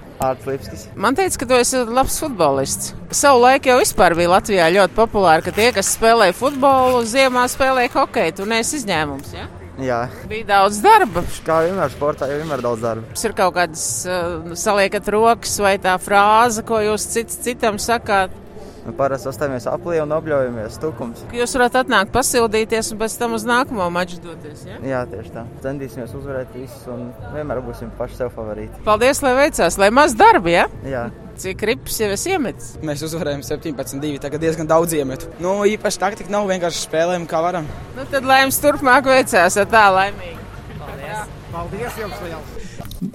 Man 0.95 1.17
teica, 1.19 1.41
ka 1.41 1.47
tu 1.49 1.57
esi 1.59 1.81
labs 1.83 2.15
futbolists. 2.23 2.93
Savu 3.11 3.43
laiku 3.43 3.73
jau 3.73 3.81
vispār 3.81 4.15
bija 4.17 4.31
Latvijā 4.37 4.69
ļoti 4.77 4.95
populāri, 4.95 5.43
ka 5.43 5.51
tie, 5.55 5.67
kas 5.75 5.91
spēlē 5.97 6.29
futbolu, 6.37 7.03
ziemā 7.11 7.43
spēlē 7.51 7.89
hokeju. 7.91 8.37
Tu 8.39 8.47
neesi 8.47 8.79
izņēmums, 8.79 9.35
ja? 9.35 9.49
Jā. 9.81 10.03
Bija 10.29 10.45
daudz 10.51 10.79
darba. 10.85 11.23
Kā 11.43 11.63
vienmēr 11.65 11.91
sportā, 11.91 12.29
jau 12.29 12.37
vienmēr 12.39 12.61
daudz 12.63 12.83
darba. 12.85 13.17
Ir 13.17 13.35
kaut 13.35 13.55
kādas 13.57 13.85
uh, 14.05 14.53
saliekat 14.59 15.09
rokas 15.11 15.57
vai 15.63 15.75
tā 15.81 15.97
frāze, 15.99 16.63
ko 16.65 16.79
jūs 16.83 17.07
cits 17.15 17.41
citam 17.43 17.81
sakāt. 17.81 18.39
Nu, 18.83 18.91
parasti 18.97 19.29
sastāvamies 19.29 19.65
aplī 19.71 20.01
un 20.03 20.11
apļaujamies 20.11 20.77
tukums. 20.83 21.21
Jūs 21.35 21.55
varat 21.55 21.77
atnākt, 21.83 22.11
pasildīties 22.15 22.91
un 22.91 22.99
pēc 22.99 23.15
tam 23.21 23.35
uz 23.37 23.45
nākamo 23.47 23.87
maču 23.95 24.19
doties. 24.23 24.65
Ja? 24.67 24.79
Jā, 24.83 25.01
tieši 25.07 25.31
tā. 25.31 25.45
Centīsimies 25.63 26.15
uzvarēt 26.19 26.51
visus 26.57 26.83
un 26.91 27.05
vienmēr 27.35 27.61
būsim 27.63 27.93
paši 27.99 28.19
sev 28.19 28.33
favorīti. 28.35 28.83
Paldies, 28.87 29.23
lai 29.23 29.35
veicās, 29.39 29.79
lai 29.79 29.89
maz 29.95 30.17
darba, 30.19 30.51
ja? 30.51 30.65
Jā. 30.83 31.05
Cik 31.39 31.63
rips 31.65 31.95
jau 31.97 32.11
es 32.13 32.25
iemetu? 32.29 32.83
Mēs 32.85 33.01
uzvarējām 33.07 33.41
17-2. 33.47 34.19
Tagad 34.21 34.43
diezgan 34.43 34.69
daudz 34.69 34.93
iemetu. 34.93 35.31
Nu, 35.41 35.55
īpaši 35.65 36.01
taktika 36.03 36.33
nav 36.35 36.51
vienkārši 36.51 36.83
spēlējama, 36.83 37.29
kā 37.31 37.41
varam. 37.45 37.69
Nu, 37.95 38.05
tad 38.11 38.27
lai 38.27 38.43
jums 38.43 38.59
turpmāk 38.61 39.07
veicās, 39.09 39.57
ar 39.63 39.71
tā 39.71 39.87
laimīgi. 39.95 40.37
Paldies! 40.83 41.31
Paldies 41.55 42.03
jums 42.03 42.21
liels! 42.27 42.62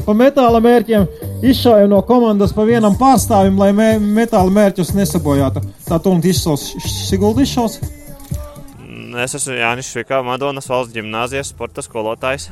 Pa 0.05 0.15
metāla 0.17 0.63
mērķiem 0.65 1.07
izšāvām 1.49 1.93
no 1.93 2.01
komandas 2.07 2.55
pa 2.57 2.67
vienam 2.69 2.97
pārstāvim, 2.99 3.59
lai 3.61 3.71
mē, 3.77 3.91
metāla 4.01 4.53
mērķus 4.55 4.95
nesabojātu. 4.99 5.65
Tā 5.89 6.01
tūlīt 6.03 6.33
izšaus 6.33 6.73
Sigulda 7.09 7.47
izšaus. 7.47 7.81
Es 9.19 9.33
esmu 9.35 9.55
Jānis 9.57 9.89
Švikā, 9.89 10.19
Madonas 10.23 10.69
valsts 10.69 10.93
gimnāzijas 10.93 11.49
sporta 11.55 11.83
skolotājs. 11.83 12.51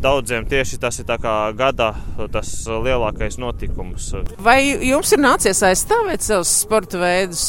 Daudziem 0.00 0.46
tieši 0.48 0.78
tas 0.80 0.96
ir 1.02 1.10
gada 1.58 1.90
tas 2.32 2.50
lielākais 2.66 3.36
notikums. 3.38 4.08
Vai 4.40 4.72
jums 4.88 5.12
ir 5.12 5.20
nācies 5.20 5.60
aizstāvēt 5.66 6.24
savus 6.24 6.54
sporta 6.64 6.98
veidus? 7.02 7.44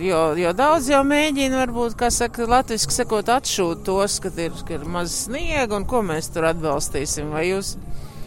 Jo, 0.00 0.22
jo 0.38 0.54
daudz 0.56 0.88
jau 0.88 1.02
mēģina, 1.04 1.60
varbūt, 1.60 1.98
kā 2.00 2.08
saka, 2.14 2.48
latviešu 2.48 2.94
sakot, 2.94 3.28
atšūt 3.28 3.84
tos, 3.84 4.18
kad 4.24 4.38
ir, 4.40 4.56
kad 4.64 4.80
ir 4.80 4.88
maz 4.88 5.26
sniega 5.26 5.76
un 5.76 5.84
ko 5.84 6.00
mēs 6.00 6.32
tur 6.32 6.48
atbalstīsim. 6.50 7.28
Vai 7.36 7.50
jūs? 7.50 7.76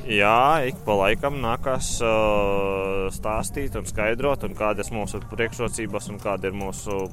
Jā, 0.03 0.59
ik 0.67 0.81
pa 0.83 0.97
laikam 0.99 1.37
nākas 1.39 1.93
uh, 2.03 3.07
stāstīt 3.15 3.77
un 3.79 3.87
skaidrot, 3.87 4.43
un 4.43 4.55
kādas 4.57 4.91
ir 4.91 4.97
mūsu 4.97 5.21
priekšrocības 5.31 6.09
un 6.11 6.19
kādi 6.19 6.49
ir 6.49 6.57
mūsu 6.59 7.05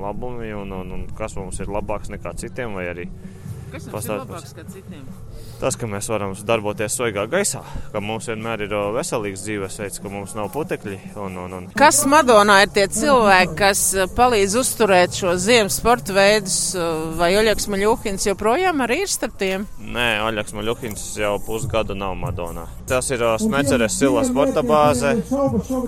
labumi 0.00 0.54
un, 0.56 0.72
un, 0.72 0.94
un 0.96 1.04
kas 1.18 1.36
mums 1.36 1.60
ir 1.60 1.68
labāks 1.68 2.08
nekā 2.14 2.32
citiem. 2.40 2.78
Kas 3.68 3.90
mums 3.92 4.08
ir 4.08 4.14
labāks 4.22 4.56
nekā 4.56 4.64
citiem? 4.72 5.04
Tas, 5.58 5.74
ka 5.74 5.88
mēs 5.90 6.06
varam 6.06 6.36
darboties 6.46 6.94
svaigā 6.94 7.24
gaisā, 7.30 7.64
ka 7.90 7.98
mums 8.04 8.28
vienmēr 8.30 8.62
ir 8.68 8.74
veselīgs 8.94 9.42
dzīvesveids, 9.42 9.98
ka 9.98 10.10
mums 10.12 10.36
nav 10.38 10.52
putekļi. 10.54 10.98
Un, 11.18 11.34
un, 11.42 11.56
un. 11.56 11.64
Kas 11.78 12.04
Madonā 12.06 12.60
ir 12.62 12.70
tie 12.76 12.84
cilvēki, 12.94 13.56
kas 13.58 13.82
palīdz 14.14 14.54
uzturēt 14.60 15.18
šo 15.18 15.34
ziemas 15.40 15.80
sporta 15.80 16.14
veidus, 16.14 16.58
vai 17.18 17.32
Oļegs 17.40 17.66
Maļuhins 17.72 18.28
joprojām 18.28 18.84
arī 18.86 19.00
ir 19.02 19.10
starp 19.10 19.34
tiem? 19.40 19.66
Nē, 19.82 20.06
Oļegs 20.28 20.54
Maļuhins 20.54 21.08
jau 21.18 21.34
pusgadu 21.42 21.96
nav 21.98 22.14
Madonā. 22.20 22.68
Tas 22.88 23.10
ir 23.10 23.26
Smeceres 23.42 23.98
Sila 23.98 24.22
sporta 24.28 24.62
bāze, 24.62 25.16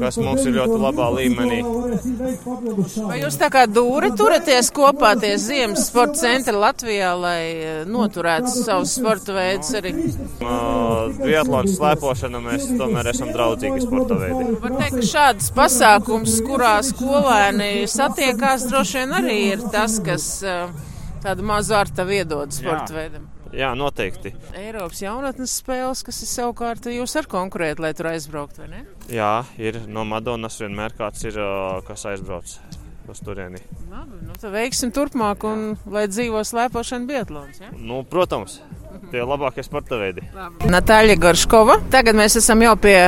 kas 0.03 0.19
mums 0.19 0.43
ir 0.51 0.59
ļoti 0.59 0.81
labā 0.83 1.13
līmenī. 1.21 1.61
Vai 3.07 3.23
jūs 3.23 3.39
tā 3.39 3.53
kā 3.55 3.69
dūri 3.71 4.11
turaties 4.19 4.73
kopā 4.75 5.15
tie 5.23 5.37
ziemas 5.39 5.87
sporta 5.93 6.25
centri 6.25 6.59
Latvijā, 6.59 7.15
lai 7.15 7.41
noturētu 7.87 8.51
savus 8.51 8.99
sporta 8.99 9.39
veidus? 9.39 9.60
Veids 9.61 9.75
arī? 9.77 9.93
Triatlons, 11.21 11.75
slēpošana, 11.77 12.41
mēs 12.45 12.69
tomēr 12.79 13.11
esam 13.13 13.33
draudzīgi 13.35 13.85
sporta 13.85 14.19
veidi. 14.21 14.55
Var 14.63 14.77
teikt, 14.79 14.97
ka 15.01 15.09
šāds 15.11 15.51
pasākums, 15.57 16.39
kurā 16.47 16.79
skolēni 16.87 17.73
satiekās, 17.91 18.69
droši 18.71 19.03
vien 19.03 19.19
arī 19.21 19.39
ir 19.57 19.67
tas, 19.73 19.99
kas 20.05 20.31
tādu 21.25 21.47
mazu 21.47 21.77
arta 21.79 22.07
viedod 22.09 22.53
sporta 22.55 22.97
veidam. 22.97 23.29
Jā, 23.51 23.73
noteikti. 23.75 24.31
Eiropas 24.55 25.01
jaunatnes 25.03 25.57
spēles, 25.59 26.05
kas 26.07 26.21
ir 26.23 26.31
savukārt 26.31 26.87
jūs 26.87 27.17
ar 27.19 27.27
konkurēt, 27.31 27.83
lai 27.83 27.91
tur 27.99 28.13
aizbrauktu, 28.13 28.63
vai 28.63 28.69
ne? 28.71 28.85
Jā, 29.11 29.41
ir 29.59 29.81
no 29.91 30.07
Madonas 30.07 30.61
vienmēr 30.63 30.95
kāds 30.95 31.27
ir, 31.27 31.41
kas 31.89 32.07
aizbrauc 32.13 32.80
uz 33.09 33.23
turieni. 33.25 33.61
Labi, 33.91 34.21
nu 34.27 34.37
tad 34.39 34.53
veiksim 34.55 34.93
turpmāk 34.95 35.47
un 35.49 35.65
lai 35.91 36.07
dzīvo 36.11 36.43
slēpošana 36.47 37.09
Bietlons, 37.09 37.63
ja? 37.63 37.73
Nu, 37.77 38.03
protams. 38.05 38.61
Tie 39.11 39.23
labākie 39.27 39.65
sporta 39.67 39.99
veidi. 40.01 40.23
Natāļa 40.71 41.17
Garškova. 41.21 41.81
Tagad 41.91 42.19
mēs 42.19 42.37
esam 42.41 42.63
jau 42.63 42.77
pie 42.81 42.99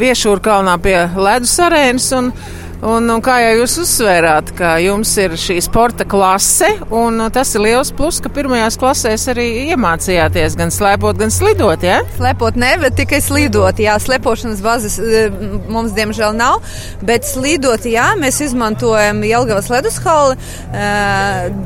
Viešūra 0.00 0.42
kalnā 0.44 0.76
pie 0.82 0.96
ledus 1.16 1.54
arēnas. 1.64 2.10
Un 2.18 2.32
Un, 2.86 3.08
un 3.10 3.18
kā 3.24 3.40
jau 3.42 3.54
jūs 3.58 3.72
uzsvērāt, 3.82 4.52
ka 4.54 4.76
jums 4.78 5.10
ir 5.18 5.32
šī 5.40 5.56
sporta 5.64 6.04
klase, 6.06 6.68
un 6.94 7.18
tas 7.34 7.50
ir 7.56 7.64
liels 7.64 7.88
plus, 7.96 8.20
ka 8.22 8.30
pirmajās 8.30 8.76
klasēs 8.78 9.24
arī 9.32 9.46
iemācījāties 9.72 10.54
gan 10.54 10.70
slēpot, 10.70 11.18
gan 11.18 11.32
slidot. 11.34 11.82
Ja? 11.82 11.96
Slēpot 12.14 12.54
ne, 12.62 12.68
bet 12.78 12.94
tikai 13.00 13.18
slidot. 13.24 13.80
Jā, 13.82 13.96
slēpošanas 14.04 14.62
bazes 14.62 15.00
mums 15.66 15.96
diemžēl 15.96 16.36
nav, 16.38 16.62
bet 17.08 17.26
slidot, 17.26 17.88
jā, 17.90 18.12
mēs 18.20 18.38
izmantojam 18.46 19.24
Jelgavas 19.26 19.70
ledushalli. 19.72 20.38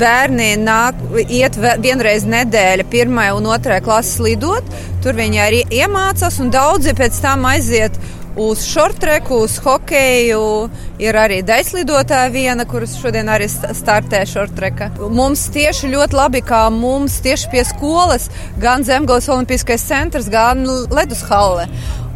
Bērni 0.00 0.54
nāk, 0.62 1.02
iet 1.26 1.58
vienreiz 1.84 2.24
nedēļa 2.24 2.88
pirmajā 2.88 3.36
un 3.36 3.50
otrajā 3.58 3.84
klasē 3.84 4.22
slidot. 4.22 4.72
Tur 5.04 5.20
viņi 5.20 5.44
arī 5.44 5.60
iemācās, 5.82 6.40
un 6.40 6.48
daudzi 6.52 6.96
pēc 6.96 7.20
tam 7.20 7.44
aiziet 7.48 8.00
uz 8.36 8.64
šortreku, 8.66 9.42
uz 9.44 9.58
hokeju. 9.64 10.68
Ir 11.00 11.16
arī 11.16 11.40
daislidotāja 11.46 12.28
viena, 12.32 12.66
kuras 12.68 12.96
šodien 13.00 13.30
arī 13.32 13.48
startē 13.50 14.22
šortreka. 14.28 14.90
Mums 15.10 15.46
tieši 15.54 15.90
ļoti 15.94 16.18
labi, 16.18 16.42
kā 16.44 16.66
mums 16.74 17.20
tieši 17.24 17.50
pie 17.52 17.64
skolas, 17.68 18.28
gan 18.60 18.84
Zemgales 18.84 19.28
Olimpiskais 19.32 19.86
centrs, 19.88 20.28
gan 20.32 20.66
Ledushalle. 20.66 21.68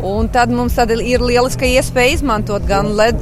Un 0.03 0.29
tad 0.29 0.51
mums 0.51 0.75
tad 0.75 0.91
ir 0.91 1.23
lieliska 1.23 1.69
iespēja 1.69 2.17
izmantot 2.17 2.65
gan, 2.67 2.91
led, 2.99 3.21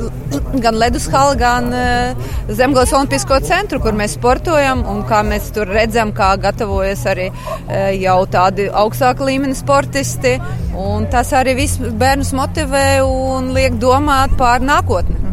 gan 0.64 0.78
Ledushalle, 0.80 1.36
gan 1.38 1.68
uh, 1.68 2.30
Zemgales 2.48 2.94
Olimpisko 2.96 3.38
centru, 3.44 3.80
kur 3.82 3.96
mēs 3.98 4.16
sportojam. 4.16 4.84
Un 4.88 5.04
kā 5.08 5.20
mēs 5.26 5.50
tur 5.54 5.68
redzam, 5.68 6.14
kā 6.16 6.32
gatavojas 6.40 7.04
arī 7.12 7.28
uh, 7.32 7.90
jau 7.98 8.18
tādi 8.32 8.70
augstāka 8.72 9.28
līmeņa 9.28 9.58
sportisti. 9.60 10.38
Un 10.78 11.06
tas 11.12 11.34
arī 11.36 11.58
viss 11.60 11.78
bērnus 11.78 12.32
motivē 12.36 12.86
un 13.04 13.52
liek 13.56 13.76
domāt 13.82 14.38
par 14.40 14.64
nākotni. 14.64 15.31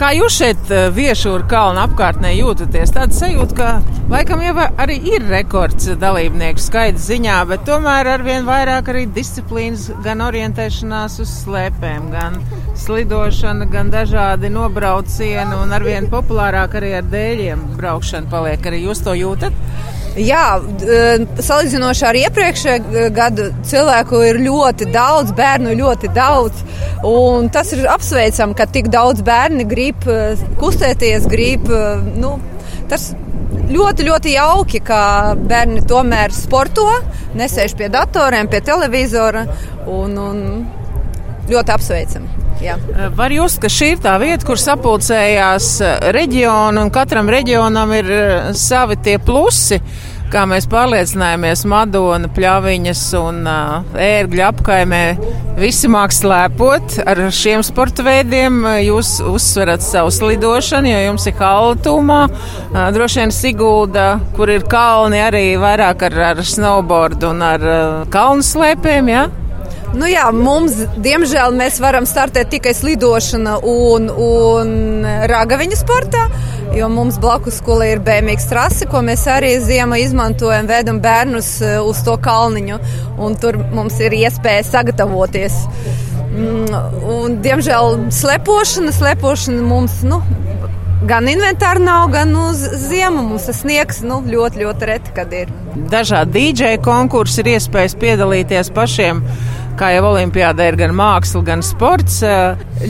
Kā 0.00 0.14
jūs 0.16 0.32
šeit 0.32 0.70
viešūra 0.96 1.44
kalna 1.44 1.82
apkārtnē 1.84 2.30
jūtaties? 2.32 2.88
Tāda 2.96 3.12
sajūta, 3.12 3.56
ka 3.58 3.98
laikam 4.08 4.40
jau 4.40 4.54
arī 4.80 4.94
ir 5.10 5.26
rekords 5.28 5.90
dalībnieku 6.00 6.62
skaita 6.64 7.02
ziņā, 7.04 7.34
bet 7.50 7.66
tomēr 7.68 8.08
arvien 8.14 8.48
vairāk 8.48 8.88
arī 8.94 9.02
disciplīnas, 9.12 9.90
gan 10.00 10.24
orientēšanās 10.24 11.18
uz 11.20 11.34
slēpēm, 11.42 12.08
gan 12.14 12.40
slidošana, 12.80 13.68
gan 13.68 13.92
dažādi 13.92 14.48
nobraucieni 14.54 15.60
un 15.60 15.76
arvien 15.76 16.08
populārāk 16.08 16.80
arī 16.80 16.94
ar 17.02 17.12
dēļiem 17.12 17.68
braukšana 17.76 18.32
paliek. 18.32 18.70
Arī 18.72 18.86
jūs 18.86 19.04
to 19.04 19.18
jūtat? 19.20 19.52
Jā, 20.18 20.58
salīdzinoši 21.38 22.04
ar 22.08 22.16
iepriekšējo 22.18 23.04
gadu 23.14 23.46
cilvēku 23.66 24.22
ir 24.26 24.40
ļoti 24.42 24.88
daudz, 24.90 25.30
bērnu 25.38 25.76
ļoti 25.78 26.10
daudz. 26.16 26.64
Tas 27.54 27.70
ir 27.76 27.86
apsveicami, 27.92 28.56
ka 28.58 28.66
tik 28.74 28.90
daudz 28.90 29.22
bērni 29.26 29.68
grib 29.70 30.02
kustēties, 30.58 31.30
grib. 31.30 31.70
Nu, 32.18 32.34
tas 32.90 33.12
ļoti, 33.70 34.08
ļoti 34.10 34.34
jauki, 34.34 34.82
ka 34.82 35.00
bērni 35.38 35.86
tomēr 35.86 36.34
sporto, 36.34 36.88
nesēž 37.38 37.78
pie 37.78 37.90
datoriem, 37.92 38.50
pie 38.50 38.64
televizora 38.66 39.46
un, 39.86 40.18
un 40.18 40.44
ļoti 41.50 41.78
apsveicami. 41.78 42.39
Jā. 42.60 42.76
Var 43.16 43.32
jūs, 43.32 43.56
ka 43.60 43.70
šī 43.72 43.94
ir 43.94 44.04
tā 44.04 44.14
vieta, 44.20 44.44
kur 44.46 44.60
sapulcējās 44.60 45.72
reģioni, 46.16 46.84
un 46.84 46.92
katram 46.92 47.30
reģionam 47.32 47.92
ir 47.96 48.14
savi 48.58 49.00
tie 49.04 49.18
plusi. 49.22 49.80
Kā 50.30 50.44
mēs 50.46 50.68
pārliecinājāmies, 50.70 51.64
Madona, 51.66 52.28
Pļaviņas 52.30 53.00
un 53.18 53.40
uh, 53.50 53.96
ērgļa 53.98 54.44
apkaimē 54.52 55.00
visi 55.58 55.90
māk 55.90 56.14
slēpot 56.14 57.00
ar 57.02 57.24
šiem 57.34 57.64
sporta 57.66 58.04
veidiem. 58.06 58.60
Jūs 58.78 59.16
uzsverat 59.26 59.82
savu 59.82 60.14
slidošanu, 60.14 60.92
jo 60.92 61.02
jums 61.08 61.26
ir 61.26 61.34
kaltūmā. 61.40 62.20
Uh, 62.30 62.78
droši 62.94 63.24
vien 63.24 63.34
Sigulda, 63.34 64.06
kur 64.38 64.54
ir 64.54 64.68
kalni, 64.70 65.18
arī 65.18 65.44
vairāk 65.58 66.06
ar, 66.12 66.22
ar 66.30 66.46
snowboard 66.46 67.26
un 67.26 67.46
ar 67.50 67.66
uh, 67.66 68.08
kalnu 68.14 68.46
slēpēm, 68.46 69.10
jā? 69.10 69.26
Ja? 69.26 69.39
Nu 69.90 70.06
jā, 70.06 70.28
mums, 70.30 70.76
diemžēl, 71.02 71.50
mēs 71.58 71.80
varam 71.82 72.04
startēt 72.06 72.52
tikai 72.52 72.70
slidošana 72.78 73.56
un, 73.66 74.06
un 74.06 75.02
ragaviņu 75.30 75.78
sportā, 75.80 76.28
jo 76.78 76.86
mums 76.92 77.18
blakus 77.18 77.58
skolā 77.58 77.88
ir 77.96 78.02
bēmīgs 78.06 78.46
trasi, 78.52 78.86
ko 78.90 79.02
mēs 79.02 79.26
arī 79.30 79.56
ziemā 79.64 79.98
izmantojam, 80.04 80.70
vedam 80.70 81.00
bērnus 81.02 81.50
eh, 81.66 81.80
uz 81.82 82.04
to 82.06 82.14
kalniņu, 82.22 82.78
un 83.18 83.34
tur 83.42 83.58
mums 83.74 83.98
ir 84.04 84.14
iespēja 84.14 84.62
sagatavoties. 84.68 85.58
Mm, 86.30 86.76
un, 87.10 87.40
diemžēl 87.42 88.04
slepošana, 88.14 88.94
slepošana 88.94 89.64
mums, 89.66 90.04
nu, 90.06 90.20
gan 91.10 91.26
inventāra 91.32 91.82
nav, 91.82 92.12
gan 92.14 92.30
uz 92.38 92.62
ziemu 92.86 93.24
mums 93.26 93.50
tas 93.50 93.64
sniegs 93.64 94.04
nu, 94.06 94.20
ļoti, 94.22 94.62
ļoti 94.62 94.90
reti, 94.92 95.16
kad 95.18 95.34
ir. 95.34 95.50
Dažādi 95.90 96.46
DJ 96.52 96.76
konkursi 96.84 97.42
ir 97.42 97.56
iespējas 97.56 97.98
piedalīties 97.98 98.70
pašiem 98.76 99.24
kā 99.80 99.90
jau 99.94 100.10
Olimpijādē 100.10 100.66
ir 100.70 100.76
gan 100.80 100.92
māksla, 100.96 101.40
gan 101.46 101.64
sports. 101.64 102.20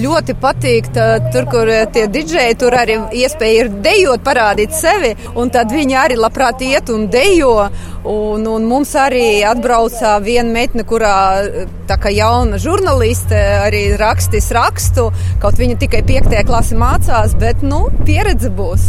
Ļoti 0.01 0.35
patīk, 0.43 0.91
tā, 0.95 1.07
tur, 1.35 1.47
kur 1.51 1.71
tie 1.95 2.07
didžeji, 2.11 2.59
tur 2.59 2.75
arī 2.79 2.99
iespēja 3.23 3.65
ir 3.65 3.71
dejot, 3.85 4.25
parādīt 4.27 4.75
sevi, 4.75 5.13
un 5.39 5.53
tad 5.55 5.71
viņi 5.75 5.99
arī 5.99 6.19
labprāt 6.19 6.63
iet 6.67 6.91
un 6.95 7.07
dejo. 7.13 7.55
Un, 8.11 8.47
un 8.49 8.65
mums 8.65 8.95
arī 8.97 9.43
atbrauca 9.45 10.15
viena 10.25 10.49
meitene, 10.55 10.87
kurā 10.89 11.15
tā 11.91 11.99
kā 12.01 12.13
jauna 12.17 12.57
žurnāliste 12.63 13.37
arī 13.67 13.83
rakstīs 14.01 14.49
rakstu, 14.57 15.11
kaut 15.43 15.61
viņa 15.61 15.77
tikai 15.85 16.01
piektajā 16.09 16.47
klasē 16.49 16.81
mācās, 16.81 17.37
bet, 17.41 17.61
nu, 17.67 17.89
pieredze 18.09 18.49
būs. 18.57 18.89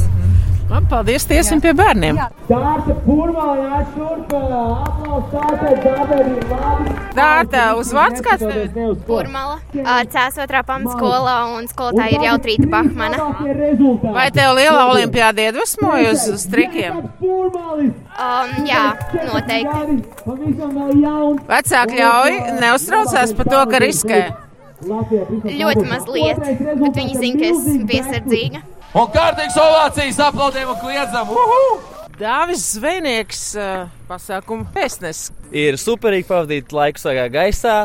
Labi, 0.72 0.88
paldies, 0.88 1.26
tiesim 1.28 1.60
pie 1.60 1.74
bērniem. 1.76 2.16
Dārta 2.48 2.94
Purmāja 3.04 3.82
šurp, 3.92 4.30
aplaus 4.32 5.26
tātad, 5.34 5.82
daberi 5.84 6.38
labi. 6.48 6.94
Dārta, 7.18 7.66
uz 7.76 7.92
vārds 7.92 8.24
kāds? 8.24 8.46
Purmala, 9.04 9.58
C2. 9.76 10.62
pamatskolā 10.70 11.36
un 11.58 11.68
skolotāja 11.68 12.16
ir 12.16 12.24
Jautrīta 12.30 12.72
Bahmana. 12.72 13.20
Vai 14.16 14.30
tev 14.32 14.56
liela 14.62 14.88
olimpiāda 14.94 15.50
iedvesmoja 15.50 16.16
uz, 16.16 16.24
uz 16.38 16.48
trikiem? 16.54 17.04
Um, 17.20 18.58
jā, 18.64 18.88
noteikti. 19.28 20.02
Vecāki 21.52 22.00
ļauj 22.00 22.44
neuztraucās 22.64 23.36
par 23.36 23.56
to, 23.58 23.66
ka 23.76 23.84
riskē. 23.84 24.26
Ļoti 24.88 25.90
maz 25.90 26.08
lieta, 26.08 26.56
bet 26.80 26.96
viņi 26.96 27.26
zina, 27.26 27.42
ka 27.42 27.52
es 27.52 27.90
piesardzīga. 27.92 28.70
Un 28.92 29.08
kārtīgs 29.08 29.56
ovācijas 29.56 30.18
aplaudējam 30.20 30.74
un 30.74 30.80
kliedzam! 30.82 31.30
Uhu! 31.32 31.60
Dāvis 32.20 32.66
Zvejnieks, 32.74 33.44
pasākuma 34.10 34.68
pēcnes. 34.76 35.30
Ir 35.56 35.78
superīgi 35.80 36.28
pavadīt 36.28 36.76
laiku 36.76 37.00
sagā 37.00 37.24
gaisā, 37.32 37.76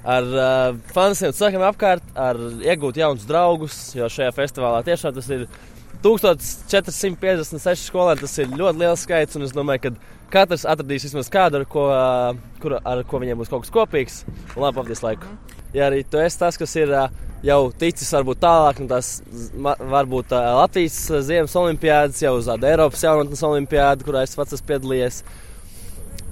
ar 0.00 0.30
uh, 0.32 0.78
fansiem 0.96 1.34
cilvēkiem 1.36 1.66
apkārt, 1.68 2.08
ar 2.16 2.40
iegūt 2.64 3.02
jaunus 3.02 3.28
draugus, 3.28 3.76
jo 3.98 4.08
šajā 4.08 4.32
festivālā 4.38 4.80
tiešām 4.86 5.12
tas 5.18 5.28
ir 5.36 5.44
1456 6.06 7.84
skolēni. 7.90 8.24
Tas 8.24 8.40
ir 8.40 8.56
ļoti 8.56 8.80
liels 8.80 9.04
skaits, 9.04 9.36
un 9.36 9.44
es 9.44 9.52
domāju, 9.52 9.90
ka 9.90 10.15
katrs 10.32 10.66
atradīs 10.68 11.06
vismaz 11.06 11.30
kādu, 11.32 11.60
ar 11.60 11.68
ko, 11.70 11.86
kur, 12.62 12.78
ar 12.80 13.02
ko 13.08 13.20
viņiem 13.22 13.40
būs 13.40 13.52
kaut 13.52 13.66
kas 13.66 13.74
kopīgs 13.74 14.22
labi 14.56 14.76
pavadīs 14.78 15.04
laiku. 15.04 15.30
Ja 15.76 15.90
arī 15.90 16.02
tu 16.08 16.20
esi 16.22 16.38
tas, 16.40 16.56
kas 16.56 16.72
ir 16.78 16.92
jau 17.44 17.58
ticis 17.78 18.12
varbūt 18.14 18.40
tālāk, 18.42 18.80
un 18.80 18.88
tas 18.90 19.10
varbūt 19.56 20.32
Latvijas 20.32 20.96
ziemas 21.26 21.56
olimpiādas, 21.58 22.22
jau 22.22 22.36
uz 22.38 22.48
tādu 22.48 22.70
Eiropas 22.70 23.04
jaunatnes 23.04 23.44
olimpiādu, 23.44 24.06
kurā 24.06 24.24
es 24.24 24.36
pats 24.38 24.56
esmu 24.56 24.70
piedalījies. 24.70 25.20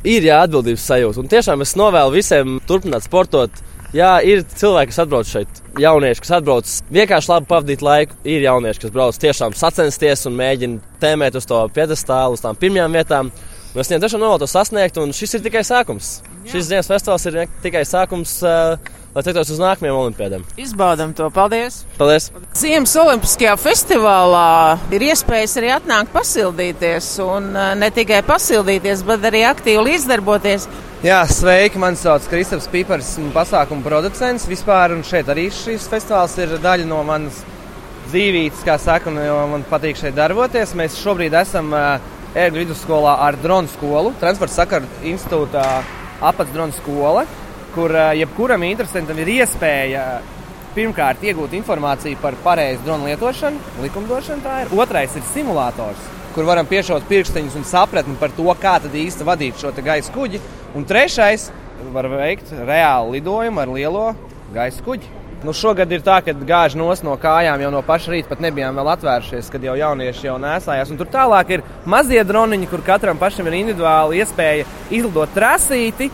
Ir 0.04 0.26
jā, 0.26 0.42
atbildības 0.44 0.84
sajūta. 0.84 1.22
Un 1.22 1.30
tiešām 1.32 1.64
es 1.64 1.76
novēlu 1.80 2.12
visiem 2.12 2.58
turpināt 2.68 3.06
sportot. 3.06 3.62
Jā, 3.94 4.18
ir 4.26 4.42
cilvēki, 4.42 4.90
kas 4.90 5.00
atbrauc 5.04 5.28
šeit, 5.30 5.60
jaunieši, 5.78 6.22
kas 6.24 6.32
atbrauc 6.40 6.70
vienkārši 6.92 7.30
labi 7.30 7.48
pavadīt 7.52 7.84
laiku. 7.84 8.16
Ir 8.26 8.42
jaunieši, 8.44 8.82
kas 8.82 8.92
brauc 8.92 9.18
tiešām 9.22 9.54
sacensties 9.56 10.26
un 10.28 10.34
mēģina 10.40 10.98
tēmēt 11.00 11.38
uz 11.38 11.46
to 11.46 11.60
piedestālu, 11.76 12.34
uz 12.34 12.42
tām 12.42 12.58
pirmajām 12.58 12.98
vietām. 12.98 13.30
Es 13.74 13.88
viņiem 13.90 14.04
tiešām 14.04 14.22
novēlu 14.22 14.44
to 14.44 14.50
sasniegt, 14.50 14.98
un 15.02 15.14
šis 15.16 15.34
ir 15.34 15.46
tikai 15.46 15.64
sākums. 15.66 16.20
Jā. 16.44 16.52
Šis 16.52 16.68
dienas 16.70 16.90
festivāls 16.90 17.26
ir 17.30 17.40
tikai 17.64 17.82
sākums. 17.88 18.38
Uh, 18.46 19.00
lai 19.14 19.22
tiktos 19.22 19.52
uz 19.54 19.60
nākamajām 19.62 19.98
olimpiādēm. 19.98 20.44
Izbaudam 20.58 21.12
to. 21.14 21.28
Paldies! 21.34 21.82
Paldies! 21.98 22.30
Ziemas 22.58 22.94
Olimpiskajā 22.98 23.54
festivālā 23.62 24.78
ir 24.94 25.06
iespējas 25.10 25.54
arī 25.60 25.70
atnākt 25.76 26.10
pasildīties, 26.14 27.12
un 27.22 27.52
eh, 27.54 27.70
ne 27.78 27.90
tikai 27.94 28.24
pasildīties, 28.26 29.04
bet 29.06 29.28
arī 29.30 29.44
aktīvi 29.46 29.86
līdzdarboties. 29.90 30.66
Jā, 31.06 31.20
sveiki! 31.30 31.78
Mani 31.78 32.00
sauc 32.00 32.26
Kristaps 32.30 32.66
Pīpers, 32.72 33.14
pasākuma 33.34 33.86
producents 33.86 34.48
vispār, 34.50 34.96
un 34.96 35.06
šeit 35.06 35.30
arī 35.30 35.46
šis 35.52 35.86
festivāls 35.92 36.34
ir 36.42 36.56
daļa 36.64 36.88
no 36.90 37.02
manas 37.06 37.44
dzīvības, 38.10 38.66
kā 38.66 38.78
saka, 38.82 39.12
un 39.12 39.22
man 39.52 39.66
patīk 39.70 40.00
šeit 40.00 40.18
darboties. 40.18 40.74
Mēs 40.78 40.98
šobrīd 41.00 41.36
esam 41.38 41.70
uh, 41.76 42.13
Ērgļu 42.34 42.64
vidusskolā 42.64 43.14
ar 43.22 43.38
dronu 43.38 43.70
skolu, 43.70 44.10
transporta 44.20 44.56
sakaru 44.62 44.90
institūtā 45.06 45.64
apakšdronu 46.24 46.74
skola 46.74 47.24
kur 47.74 47.90
jebkuram 48.14 48.62
interesantam 48.68 49.18
ir 49.18 49.30
iespēja 49.40 50.02
pirmkārt 50.76 51.22
iegūt 51.26 51.56
informāciju 51.58 52.18
par 52.22 52.36
pareizu 52.44 52.84
dronu 52.86 53.08
lietošanu, 53.08 53.72
likumdošanu 53.82 54.44
tā 54.44 54.60
ir. 54.62 54.74
Otrais 54.78 55.16
ir 55.18 55.26
simulators, 55.32 56.06
kur 56.36 56.46
varam 56.46 56.68
piešaut 56.70 57.06
pirkstiņus 57.10 57.58
un 57.58 57.66
sapratni 57.66 58.14
par 58.20 58.34
to, 58.36 58.46
kā 58.62 58.76
īsti 58.78 59.26
vadīt 59.26 59.58
šo 59.58 59.74
gaisa 59.82 60.14
kuģi. 60.14 60.42
Un 60.74 60.86
trešais 60.86 61.50
var 61.94 62.08
veikt 62.10 62.54
reālu 62.54 63.18
lidojumu 63.18 63.62
ar 63.62 63.74
lielo 63.74 64.06
gaisa 64.54 64.82
kuģi. 64.86 65.23
Nu, 65.44 65.52
šogad 65.52 65.90
ir 65.92 66.00
tā, 66.00 66.22
ka 66.24 66.32
gāž 66.32 66.72
nos 66.78 67.02
no 67.04 67.18
kājām 67.20 67.60
jau 67.60 67.70
no 67.74 67.82
paša 67.84 68.14
rīta, 68.14 68.30
pat 68.30 68.40
nebijām 68.40 68.78
vēl 68.80 68.88
atvērušies, 68.94 69.50
kad 69.52 69.64
jau 69.66 69.74
jaunieši 69.76 70.30
jau 70.30 70.38
nesājās. 70.40 70.88
Un 70.88 71.00
tur 71.00 71.10
tālāk 71.12 71.50
ir 71.58 71.64
mazie 71.84 72.22
droniņi, 72.24 72.68
kur 72.70 72.80
katram 72.86 73.20
pašam 73.20 73.50
ir 73.50 73.58
individuāli 73.58 74.22
iespēja 74.22 74.64
izlidot 74.88 75.34
trasīti, 75.36 76.08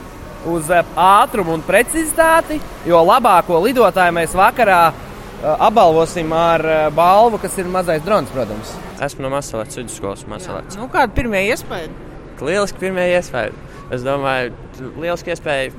uz 0.50 0.70
eh, 0.74 0.96
ātrumu 0.98 1.54
un 1.54 1.62
precizitāti, 1.66 2.58
jo 2.88 3.00
labāko 3.04 3.60
lidotāju 3.64 4.16
mēs 4.16 4.34
vakarā 4.34 4.80
eh, 4.90 5.46
apbalvosim 5.52 6.32
ar 6.34 6.66
eh, 6.66 6.82
balvu, 6.96 7.38
kas 7.42 7.58
ir 7.60 7.70
mazais 7.70 8.02
drons, 8.06 8.32
protams. 8.34 8.74
Esmu 8.98 9.28
no 9.28 9.34
Masalētas 9.36 9.78
vidusskolas. 9.78 10.26
Nu, 10.74 10.88
kāda 10.92 11.14
pirmie 11.14 11.44
iespēja? 11.52 11.92
Lieliski 12.40 12.80
pirmie 12.80 13.06
iespēja. 13.14 13.54
Es 13.92 14.02
domāju, 14.02 14.56
lieliski 14.98 15.34
iespēja 15.34 15.70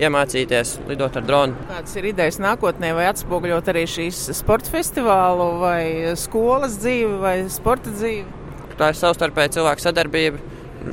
iemācīties 0.00 0.78
lidot 0.88 1.18
ar 1.20 1.26
dronu. 1.26 1.66
Kādas 1.70 1.98
ir 2.00 2.08
idejas 2.10 2.40
nākotnē, 2.42 2.94
vai 2.96 3.08
atspoguļot 3.10 3.70
arī 3.74 3.84
šīs 3.90 4.24
sporta 4.38 4.72
festivālu, 4.72 5.50
vai 5.62 6.14
skolas 6.20 6.78
dzīvi, 6.82 7.18
vai 7.22 7.36
sporta 7.52 7.92
dzīvi? 7.94 8.24
Tā 8.78 8.90
ir 8.90 8.98
savstarpēja 8.98 9.60
cilvēku 9.60 9.84
sadarbība, 9.84 10.42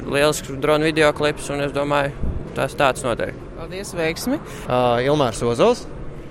lielisks 0.05 0.53
drona 0.61 0.91
video 0.91 1.09
klips, 1.17 1.49
un 1.49 1.65
es 1.65 1.73
domāju, 1.73 2.13
Tas 2.55 2.73
tāds 2.75 3.03
notiek. 3.05 3.35
Paldies, 3.55 3.93
veiksmi! 3.95 4.37
Uh, 4.65 4.99
Ilmārs 5.05 5.39
Ozols, 5.47 5.85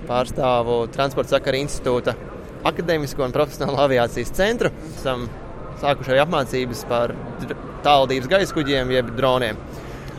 pārstāvu 0.09 0.83
Transporta 0.93 1.39
sakara 1.39 1.61
institūta 1.63 2.13
Akademisko 2.69 3.25
un 3.25 3.33
profesionālo 3.33 3.81
aviācijas 3.87 4.35
centru. 4.37 4.69
Esam 4.93 5.25
sākuši 5.81 6.13
arī 6.13 6.21
apmācības 6.27 6.83
par 6.91 7.15
tālvadības 7.87 8.29
gaisa 8.29 8.57
kuģiem, 8.57 8.93
jeb 8.93 9.15
droniem. 9.17 9.61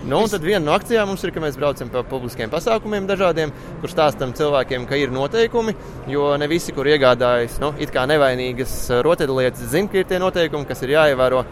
Nu, 0.02 0.18
un 0.18 0.30
tad 0.32 0.42
viena 0.42 0.64
no 0.66 0.74
akcijām 0.74 1.12
mums 1.12 1.22
ir, 1.22 1.30
ka 1.30 1.42
mēs 1.44 1.60
braucam 1.62 1.90
pa 1.94 2.02
publiskiem 2.10 2.50
pasākumiem 2.50 3.06
dažādiem, 3.06 3.52
kur 3.84 3.92
stāstam 3.92 4.34
cilvēkiem, 4.34 4.88
ka 4.90 4.98
ir 4.98 5.14
noteikumi, 5.14 5.76
jo 6.10 6.32
ne 6.42 6.48
visi, 6.50 6.74
kur 6.74 6.90
iegādājas, 6.90 7.60
nu, 7.62 7.70
it 7.78 7.94
kā 7.94 8.08
nevainīgas 8.10 8.74
rotaļlietas, 9.06 9.70
zina, 9.70 9.92
ka 9.94 10.02
ir 10.02 10.10
tie 10.10 10.18
noteikumi, 10.24 10.66
kas 10.66 10.82
ir 10.82 10.96
jāievēro 10.96 11.44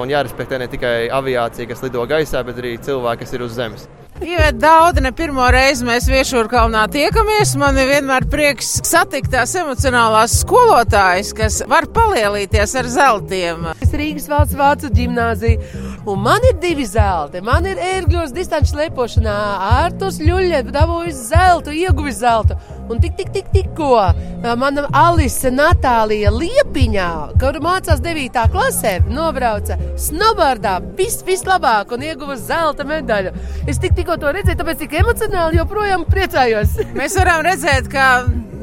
un 0.00 0.14
jārespektē 0.14 0.62
ne 0.62 0.70
tikai 0.72 1.10
aviācija, 1.12 1.68
kas 1.68 1.84
lido 1.84 2.06
gaisā, 2.08 2.40
bet 2.48 2.64
arī 2.64 2.78
cilvēki, 2.80 3.26
kas 3.26 3.36
ir 3.36 3.44
uz 3.44 3.60
zemes. 3.60 3.90
Iet 4.22 4.58
daudz, 4.62 5.00
ne 5.02 5.10
pirmo 5.16 5.42
reizi 5.50 5.82
mēs 5.86 6.04
Viešūrkalnā 6.06 6.84
tiekamies. 6.94 7.56
Man 7.58 7.78
ir 7.80 7.88
vienmēr 7.90 8.26
prieks 8.30 8.68
satikt 8.86 9.32
tās 9.34 9.54
emocionālās 9.58 10.36
skolotājas, 10.44 11.32
kas 11.34 11.56
var 11.70 11.88
palielīties 11.90 12.76
ar 12.78 12.90
zeltiem. 12.92 13.66
Es 13.82 13.90
Rīgas 13.98 14.28
valsts 14.30 14.58
vācu 14.58 14.92
ģimnāziju. 14.94 15.88
Un 16.06 16.22
man 16.22 16.46
ir 16.46 16.54
divi 16.62 16.86
zelti. 16.86 17.42
Man 17.42 17.66
ir 17.66 17.82
ērgļos 17.82 18.34
distanču 18.36 18.78
lepošanā. 18.78 19.34
Ārtus 19.82 20.20
Ļuļļē 20.22 20.62
dabūjis 20.70 21.26
zeltu, 21.32 21.74
ieguvis 21.74 22.22
zeltu. 22.22 22.58
Un 22.92 23.00
tik, 23.00 23.14
tik, 23.16 23.30
tik, 23.32 23.46
tikko 23.54 23.94
mana 24.60 24.82
Alise 24.92 25.48
Natālija 25.54 26.28
Liepiņā, 26.34 27.08
kur 27.40 27.56
mācās 27.64 28.02
9. 28.04 28.42
klasē, 28.52 28.98
nobrauca 29.08 29.78
snowboardā 29.96 30.74
vis, 30.98 31.22
vislabāk 31.24 31.94
un 31.96 32.04
ieguva 32.04 32.36
zelta 32.36 32.84
medaļu. 32.84 33.32
Es 33.64 33.80
tik, 33.80 33.96
tikko 33.96 34.18
to 34.20 34.34
redzēju, 34.36 34.60
tāpēc 34.60 34.84
tik 34.84 34.98
emocionāli 35.00 35.62
joprojām 35.62 36.04
priecājos. 36.04 36.76
Mēs 36.98 37.16
varam 37.16 37.46
redzēt, 37.48 37.88
ka 37.92 38.08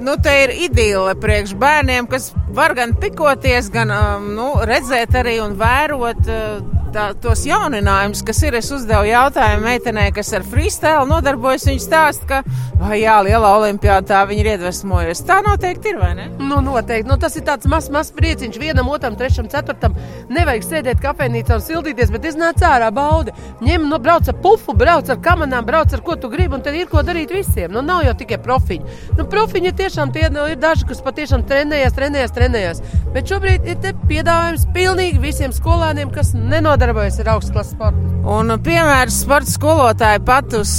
nu, 0.01 0.15
te 0.23 0.33
ir 0.43 0.55
idile 0.65 1.15
priekš 1.19 1.55
bērniem, 1.59 2.07
kas 2.11 2.31
var 2.55 2.75
gan 2.77 2.95
pikoties, 2.99 3.69
gan 3.73 3.93
nu, 4.35 4.51
redzēt 4.69 5.15
arī 5.19 5.39
un 5.43 5.57
vērot. 5.59 6.27
Uh, 6.27 6.79
tā, 6.93 7.09
tos 7.21 7.43
jauninājumus, 7.47 8.21
kas 8.25 8.41
ir. 8.45 8.57
Es 8.59 8.69
uzdevu 8.73 9.07
jautājumu 9.09 9.65
meitenei, 9.65 10.09
kas 10.15 10.31
ar 10.35 10.45
freestyle 10.47 11.05
nodarbojas. 11.09 11.67
Viņa 11.69 11.83
stāsta, 11.83 12.27
ka, 12.29 12.39
oh, 12.79 12.93
jā, 12.97 13.15
lielā 13.25 13.51
olimpiādā 13.59 14.23
viņa 14.29 14.43
ir 14.43 14.51
iedvesmojusies. 14.55 15.23
Tā 15.27 15.39
noteikti 15.45 15.93
ir, 15.93 15.99
vai 16.01 16.11
ne? 16.17 16.27
Nu, 16.39 16.59
noteikti. 16.65 17.07
Nu, 17.09 17.19
tas 17.21 17.37
ir 17.39 17.45
tāds 17.47 17.69
mazs, 17.69 17.91
mazs 17.93 18.13
prieciņš 18.17 18.59
vienam, 18.61 18.89
otram, 18.91 19.17
trešam, 19.19 19.49
ceturtam. 19.51 19.97
Nevajag 20.33 20.65
sēdēt 20.65 21.03
kafejnīcā 21.03 21.59
un 21.59 21.65
sildīties, 21.65 22.13
bet 22.13 22.29
iznāc 22.31 22.63
ārā 22.65 22.89
baudi. 22.95 23.35
Ņem, 23.65 23.87
nu, 23.89 24.01
brauc 24.01 24.29
ar 24.29 24.39
pufu, 24.43 24.75
brauc 24.77 25.09
ar 25.09 25.21
kamerām, 25.23 25.67
brauc 25.67 25.93
ar 25.95 26.03
ko 26.05 26.17
tu 26.19 26.31
gribi, 26.31 26.57
un 26.57 26.65
tad 26.65 26.77
ir 26.77 26.89
ko 26.91 27.03
darīt 27.05 27.33
visiem. 27.35 27.71
Nu, 27.73 27.83
nav 27.85 28.05
jau 28.07 28.15
tikai 28.23 28.41
profiņi. 28.43 28.97
Nu, 29.19 29.27
profiņi 29.29 29.75
tiešām 29.89 30.15
tie 30.15 30.29
nu, 30.31 30.45
ir 30.47 30.61
daži, 30.61 30.87
kas 30.87 31.03
patiešām 31.03 31.43
trenējas, 31.49 31.97
trenējas, 31.97 32.35
trenējas. 32.37 32.81
Bet 33.11 33.27
šobrīd 33.27 33.67
ir 33.67 34.01
piedāvājums 34.07 34.67
pilnīgi 34.75 35.21
visiem 35.23 35.53
skolēniem, 35.55 36.13
kas 36.13 36.31
nenodrošina 36.37 36.69
nodarbojas 36.69 37.19
ar 37.23 37.33
augstklases 37.35 37.73
sportu. 37.75 38.05
Un, 38.29 38.53
piemēram, 38.63 39.11
sporta 39.13 39.51
skolotāji 39.51 40.23
pat 40.27 40.53
uz 40.59 40.71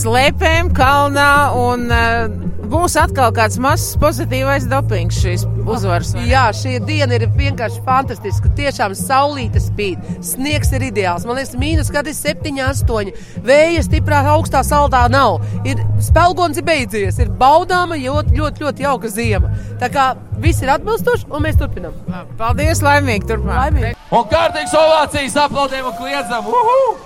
slēpēm 0.00 0.72
kalnā 0.76 1.32
un 1.58 1.86
uh, 1.92 2.50
būs 2.70 2.94
atkal 3.00 3.32
kāds 3.34 3.58
mazs 3.62 3.96
pozitīvais 4.00 4.66
dopings 4.70 5.18
šīs 5.22 5.44
uzvaras. 5.70 6.12
Jā, 6.28 6.48
šī 6.54 6.76
diena 6.86 7.16
ir 7.18 7.26
vienkārši 7.36 7.82
fantastiska. 7.86 8.52
Tiešām 8.58 8.94
saulīte 8.98 9.62
spīd, 9.62 10.02
sniegs 10.24 10.72
ir 10.76 10.86
ideāls. 10.90 11.26
Man 11.28 11.38
liekas, 11.38 11.56
mīnus 11.60 11.90
gadi 11.94 12.14
7, 12.16 12.60
8. 12.66 13.12
Vēja 13.46 13.84
stiprā 13.86 14.22
augstā 14.34 14.62
saldā 14.66 15.04
nav. 15.12 15.40
Ir 15.68 15.82
spēlgons 16.04 16.60
ir 16.60 16.66
beidzies, 16.66 17.20
ir 17.22 17.32
baudāma 17.40 17.98
ļoti, 18.00 18.36
ļoti, 18.40 18.64
ļoti 18.66 18.86
jauka 18.86 19.10
ziema. 19.12 19.52
Tā 19.80 19.90
kā 19.92 20.06
viss 20.42 20.64
ir 20.64 20.72
atbilstoši 20.74 21.28
un 21.30 21.44
mēs 21.46 21.60
turpinām. 21.60 21.96
Paldies, 22.40 22.82
laimīgi 22.84 23.28
turpmāk! 23.30 23.60
Laimīgi. 23.60 23.94
Un 24.16 24.26
kārtīgs 24.32 24.74
ovācijas 24.80 25.38
aplaudējumu 25.44 25.94
kliedzam! 26.00 26.50
Uhu! 26.50 26.96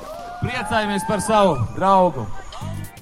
Priecājamies 0.45 1.07
par 1.09 1.23
savu 1.25 1.59
draugu! 1.77 2.27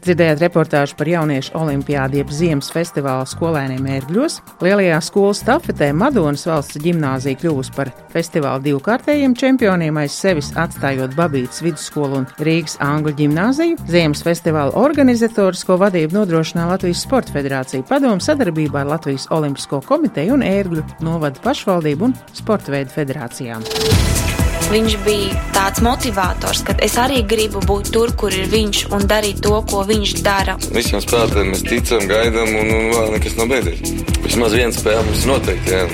Dzirdējāt 0.03 0.41
reportāžu 0.43 0.97
par 0.99 1.07
jauniešu 1.07 1.53
olimpiādu 1.55 2.19
jeb 2.19 2.31
ziemas 2.35 2.73
festivāla 2.75 3.23
skolēniem 3.29 3.85
ērgļos. 4.01 4.41
Lielajā 4.65 4.97
skolas 5.07 5.43
stafetē 5.45 5.93
Madonas 5.95 6.43
valsts 6.49 6.81
ģimnāzija 6.83 7.39
kļuvusi 7.39 7.75
par 7.77 7.93
festivāla 8.11 8.59
divkārtējiem 8.65 9.37
čempioniem 9.39 10.01
aiz 10.03 10.17
sevis, 10.19 10.51
atstājot 10.59 11.15
Babītas 11.15 11.63
vidusskolu 11.63 12.19
un 12.19 12.27
Rīgas 12.43 12.75
Angļu 12.83 13.15
ģimnāziju. 13.23 13.79
Ziemas 13.95 14.25
festivāla 14.27 14.75
organizatorisko 14.83 15.79
vadību 15.85 16.19
nodrošināja 16.19 16.75
Latvijas 16.75 17.07
Sporta 17.07 17.39
federācija 17.39 17.87
padomu 17.87 18.19
sadarbībā 18.27 18.83
ar 18.83 18.95
Latvijas 18.97 19.31
Olimpisko 19.31 19.85
komiteju 19.87 20.35
un 20.35 20.47
ērgļu 20.51 20.83
novada 21.07 21.47
pašvaldību 21.47 22.11
un 22.11 22.19
sporta 22.35 22.75
veidu 22.75 22.99
federācijām. 22.99 24.32
Viņš 24.73 24.95
bija 25.05 25.37
tāds 25.53 25.83
motivators, 25.85 26.63
ka 26.65 26.73
es 26.81 26.95
arī 26.97 27.19
gribu 27.29 27.61
būt 27.69 27.91
tur, 27.93 28.09
kur 28.17 28.33
ir 28.33 28.47
viņš 28.49 28.87
un 28.97 29.03
darīt 29.05 29.43
to, 29.45 29.53
ko 29.69 29.83
viņš 29.85 30.13
dara. 30.25 30.55
Visiem 30.73 31.03
spēlētājiem 31.05 31.51
mēs 31.53 31.65
ticam, 31.67 32.07
gaidām, 32.09 32.49
un, 32.57 32.71
un 32.79 32.89
vēl 32.95 33.13
nekas 33.19 33.37
nav 33.37 33.53
beidzies. 33.53 33.83
Vismaz 34.25 34.57
viena 34.57 34.73
spēle 34.73 35.03
mums 35.05 35.27
noteikti. 35.29 35.77
Jā. 35.77 35.85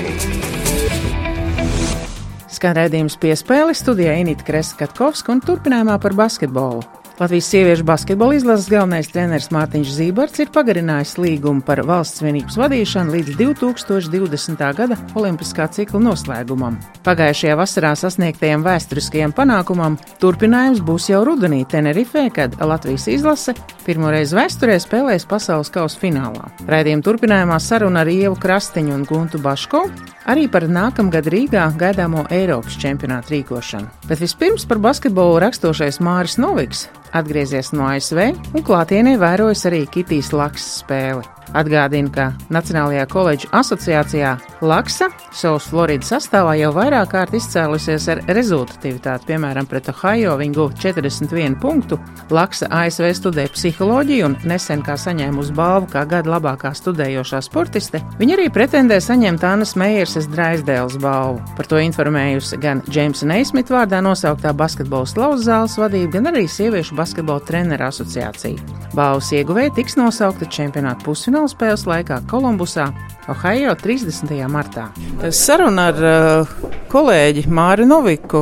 Skan 2.55 2.79
redzējums 2.79 3.19
piespēle 3.19 3.75
studijā 3.75 4.15
Inīta 4.23 4.47
Kreskatkovska 4.47 5.35
un 5.35 5.43
turpinājumā 5.43 5.99
par 5.99 6.15
basketbolu. 6.15 6.98
Latvijas 7.19 7.45
sieviešu 7.45 7.83
basketbola 7.83 8.35
izlases 8.37 8.69
galvenais 8.71 9.09
treneris 9.11 9.49
Mārtiņš 9.51 9.89
Zīberts 9.91 10.39
ir 10.39 10.51
pagarinājis 10.55 11.17
līgumu 11.19 11.59
par 11.67 11.81
valsts 11.83 12.21
vienības 12.23 12.55
vadīšanu 12.55 13.11
līdz 13.11 13.33
2020. 13.35 14.61
gada 14.77 14.95
olimpiskā 15.19 15.65
cikla 15.75 15.99
noslēgumam. 16.05 16.77
Pagājušajā 17.03 17.57
vasarā 17.59 17.91
sasniegtajam 17.99 18.63
vēsturiskajam 18.63 19.33
panākumam 19.35 19.97
turpinājums 20.23 20.79
būs 20.79 21.09
jau 21.11 21.25
rudenī 21.27 21.65
Tenerifē, 21.67 22.29
kad 22.31 22.55
Latvijas 22.63 23.09
izlase 23.11 23.57
pirmoreiz 23.83 24.31
vēsturē 24.31 24.77
spēlēs 24.79 25.27
pasaules 25.27 25.73
kausa 25.75 25.99
finālā. 25.99 26.47
Raidījuma 26.71 27.03
turpinājumā 27.03 27.59
saruna 27.59 28.05
ar 28.05 28.13
Ievu 28.13 28.39
Krastiņu 28.39 28.95
un 28.95 29.03
Guntu 29.09 29.43
Baško 29.43 29.83
arī 30.29 30.47
par 30.47 30.69
nākamgad 30.71 31.27
Rīgā 31.27 31.67
gaidāmo 31.75 32.23
Eiropas 32.31 32.79
čempionātu 32.79 33.35
rīkošanu. 33.35 33.91
Bet 34.07 34.23
vispirms 34.23 34.63
par 34.69 34.79
basketbolu 34.87 35.41
rakstošais 35.43 35.99
Māris 35.99 36.39
Noviks 36.39 36.87
atgriezies 37.15 37.73
no 37.73 37.87
ASV 37.89 38.21
un 38.53 38.65
klātienē 38.65 39.17
vērojas 39.21 39.67
arī 39.71 39.85
Kitijas 39.89 40.33
Laks 40.35 40.71
spēli. 40.83 41.38
Atgādina, 41.57 42.11
ka 42.13 42.25
Nacionālajā 42.53 43.05
koledžu 43.09 43.49
asociācijā 43.55 44.35
Laksa 44.61 45.07
savus 45.33 45.69
Floridas 45.71 46.11
sastāvā 46.11 46.53
jau 46.59 46.69
vairāk 46.75 47.13
kārt 47.13 47.33
izcēlusies 47.37 48.05
ar 48.11 48.21
rezultatīvitāti. 48.27 49.25
Piemēram, 49.29 49.65
pret 49.69 49.89
Ohio 49.89 50.35
viņa 50.37 50.57
guva 50.57 50.75
41 50.77 51.55
punktu. 51.61 51.97
Laksa 52.29 52.69
ASV 52.81 53.07
studē 53.17 53.47
psiholoģiju 53.53 54.27
un 54.27 54.35
nesen 54.49 54.83
kā 54.85 54.97
saņēmusi 54.99 55.55
balvu 55.57 55.89
kā 55.93 56.03
gada 56.09 56.35
labākā 56.35 56.73
studējošā 56.77 57.41
sportiste, 57.45 58.03
viņa 58.19 58.37
arī 58.37 58.49
pretendē 58.53 58.99
saņemt 59.01 59.47
Annas 59.47 59.73
Meijersas 59.79 60.29
Draisdēles 60.29 60.99
balvu. 61.01 61.41
Par 61.57 61.71
to 61.71 61.81
informējusi 61.81 62.61
gan 62.61 62.83
Džeimsa 62.89 63.29
Neismita 63.31 63.73
vārdā 63.77 64.03
nosauktā 64.05 64.53
basketbola 64.53 65.09
slavas 65.09 65.47
zāles 65.47 65.79
vadība, 65.81 66.19
gan 66.19 66.29
arī 66.33 66.45
sieviešu 66.51 66.99
basketbola 66.99 67.41
treneru 67.47 67.89
asociācija. 67.89 68.77
Balvas 68.93 69.31
ieguvēja 69.33 69.73
tiks 69.77 69.97
nosaukta 69.97 70.49
čempionāta 70.51 71.05
pusfinālā 71.05 71.38
finālspēles 71.39 71.85
laikā 71.87 72.17
Kolumbusā, 72.27 72.89
Ohio 73.31 73.71
30. 73.79 74.33
martā. 74.51 74.89
Saruna 75.31 75.85
ar 75.93 75.99
uh, 76.03 76.49
kolēģi 76.91 77.45
Māri 77.47 77.85
Noviku 77.87 78.41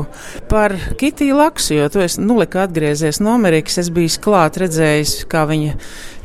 par 0.50 0.74
Kitiju 0.98 1.38
Laksu, 1.38 1.76
jo 1.76 1.90
tu 1.94 2.02
esi 2.02 2.24
nu, 2.24 2.40
atgriezies 2.42 3.20
no 3.22 3.36
Amerikas. 3.36 3.78
Es 3.84 3.92
biju 3.94 4.10
klāt 4.24 4.58
redzējis, 4.64 5.28
kā 5.30 5.44
viņa 5.46 5.76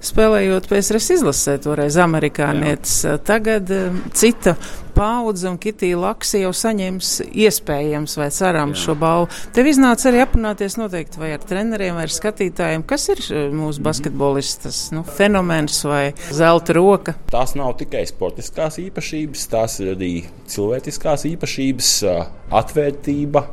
spēlējot 0.03 0.67
PSRS 0.67 1.15
izlasē, 1.15 1.57
toreiz 1.63 1.95
amerikānietis. 2.03 2.97
Tagad 3.23 3.71
um, 3.71 4.01
cita 4.19 4.57
paudze 4.95 5.49
un 5.51 5.59
Kitija 5.61 5.99
Laksa 5.99 6.41
jau 6.43 6.53
saņems 6.57 7.11
iespējams 7.29 8.17
vai 8.21 8.29
cerams 8.35 8.83
šo 8.83 8.97
balvu. 8.99 9.29
Tev 9.57 9.69
iznāca 9.71 10.09
arī 10.11 10.23
aprunāties 10.25 10.77
noteikti 10.81 11.21
vai 11.21 11.33
ar 11.37 11.45
treneriem, 11.47 11.97
vai 11.99 12.07
ar 12.09 12.15
skatītājiem, 12.15 12.85
kas 12.89 13.09
ir 13.13 13.23
uh, 13.25 13.45
mūsu 13.57 13.85
basketbolistas 13.85 14.83
nu, 14.95 15.05
fenomens 15.19 15.83
vai 15.89 16.05
zelta 16.35 16.77
roka. 16.79 17.17
Tās 17.33 17.57
nav 17.59 17.75
tikai 17.81 18.05
sportiskās 18.09 18.81
īpašības, 18.83 19.47
tās 19.53 19.79
ir 19.83 19.93
arī 19.97 20.13
cilvēciskās 20.53 21.27
īpašības, 21.33 21.93
uh, 22.09 22.25
atvērtība, 22.63 23.47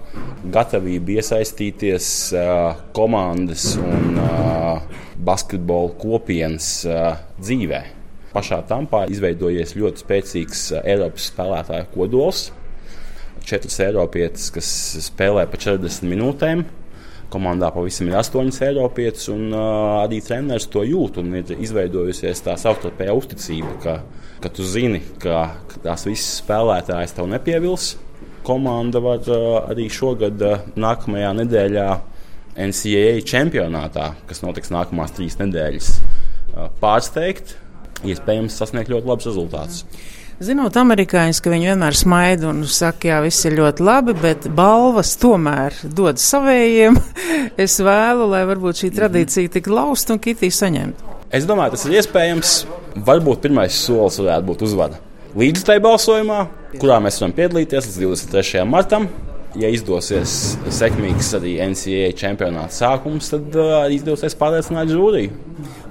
gatavība 0.55 1.19
iesaistīties 1.19 2.09
uh, 2.35 2.83
komandas 2.95 3.71
un 3.79 4.19
basketbola 5.19 5.93
kopienas 5.99 6.67
dzīvē. 7.39 7.98
Pašā 8.29 8.59
Tampā 8.69 9.07
izveidojies 9.09 9.73
ļoti 9.79 10.03
spēcīgs 10.03 10.65
Eiropas 10.83 11.29
spēlētāju 11.31 11.87
kodols. 11.95 12.49
Četras 13.45 13.79
Eiropietas, 13.81 14.49
kas 14.53 14.67
spēlē 15.07 15.47
pa 15.49 15.57
40 15.57 16.05
minūtēm. 16.11 16.61
Komandā 17.33 17.69
pavisam 17.73 18.09
ir 18.09 18.17
astoņas 18.19 18.59
Eiropietas, 18.65 19.27
un 19.33 19.53
uh, 19.53 20.01
arī 20.03 20.19
treneris 20.25 20.65
to 20.69 20.81
jūt. 20.85 21.17
Ir 21.21 21.55
izveidojusies 21.57 22.41
tā 22.45 22.55
savstarpējā 22.57 23.15
uzticība, 23.17 23.73
ka, 23.83 23.95
ka 24.41 24.51
tu 24.53 24.65
zini, 24.65 25.01
ka, 25.21 25.43
ka 25.69 25.81
tās 25.85 26.05
visas 26.09 26.39
spēlētājas 26.43 27.13
tev 27.17 27.29
nepievils. 27.29 27.91
Komanda 28.45 29.01
var 29.05 29.25
uh, 29.29 29.59
arī 29.69 29.87
šogad, 29.93 30.41
uh, 30.41 30.69
nākamajā 30.77 31.33
nedēļā, 31.43 31.87
NCAA 32.59 33.21
čempionātā, 33.29 34.11
kas 34.29 34.41
notiks 34.43 34.73
nākamās 34.73 35.13
trīs 35.15 35.37
nedēļas, 35.39 35.91
pārsteigt, 36.81 37.53
iespējams 38.07 38.55
sasniegt 38.59 38.91
ļoti 38.93 39.09
labus 39.09 39.29
rezultātus. 39.29 39.83
Zinot, 40.39 40.77
amerikāņus, 40.79 41.41
ka 41.43 41.51
viņi 41.51 41.67
vienmēr 41.73 41.97
smaida 41.99 42.47
un 42.47 42.61
saka, 42.63 43.09
jā, 43.09 43.17
viss 43.25 43.43
ir 43.43 43.57
ļoti 43.57 43.83
labi, 43.83 44.15
bet 44.21 44.47
balvas 44.55 45.11
tomēr 45.19 45.75
dod 45.83 46.21
savējiem. 46.23 46.95
es 47.65 47.75
vēlu, 47.83 48.29
lai 48.31 48.45
varbūt 48.47 48.85
šī 48.85 48.93
tradīcija 48.95 49.51
tik 49.57 49.67
lausta 49.67 50.15
un 50.15 50.23
kitī 50.23 50.47
saņemta. 50.47 51.17
Es 51.35 51.43
domāju, 51.49 51.75
tas 51.75 51.85
ir 51.89 51.99
iespējams. 51.99 52.55
Varbūt 53.05 53.43
pirmais 53.43 53.83
solis 53.83 54.21
varētu 54.23 54.47
būt 54.47 54.67
uzvara 54.69 55.03
līdztai 55.37 55.77
balsojumā, 55.83 56.43
kurā 56.81 56.97
mēs 57.03 57.19
varam 57.21 57.35
piedalīties 57.37 57.91
līdz 57.91 57.99
23. 58.31 58.63
martam 58.65 59.05
ja 59.57 59.69
izdosies 59.73 60.55
sekmīgs 60.73 61.31
arī 61.37 61.55
NCAA 61.71 62.11
čempionāta 62.17 62.75
sākums, 62.75 63.31
tad 63.33 63.55
uh, 63.57 63.87
izdosies 63.93 64.37
pārliecināt 64.37 64.91
žūriju. 64.93 65.33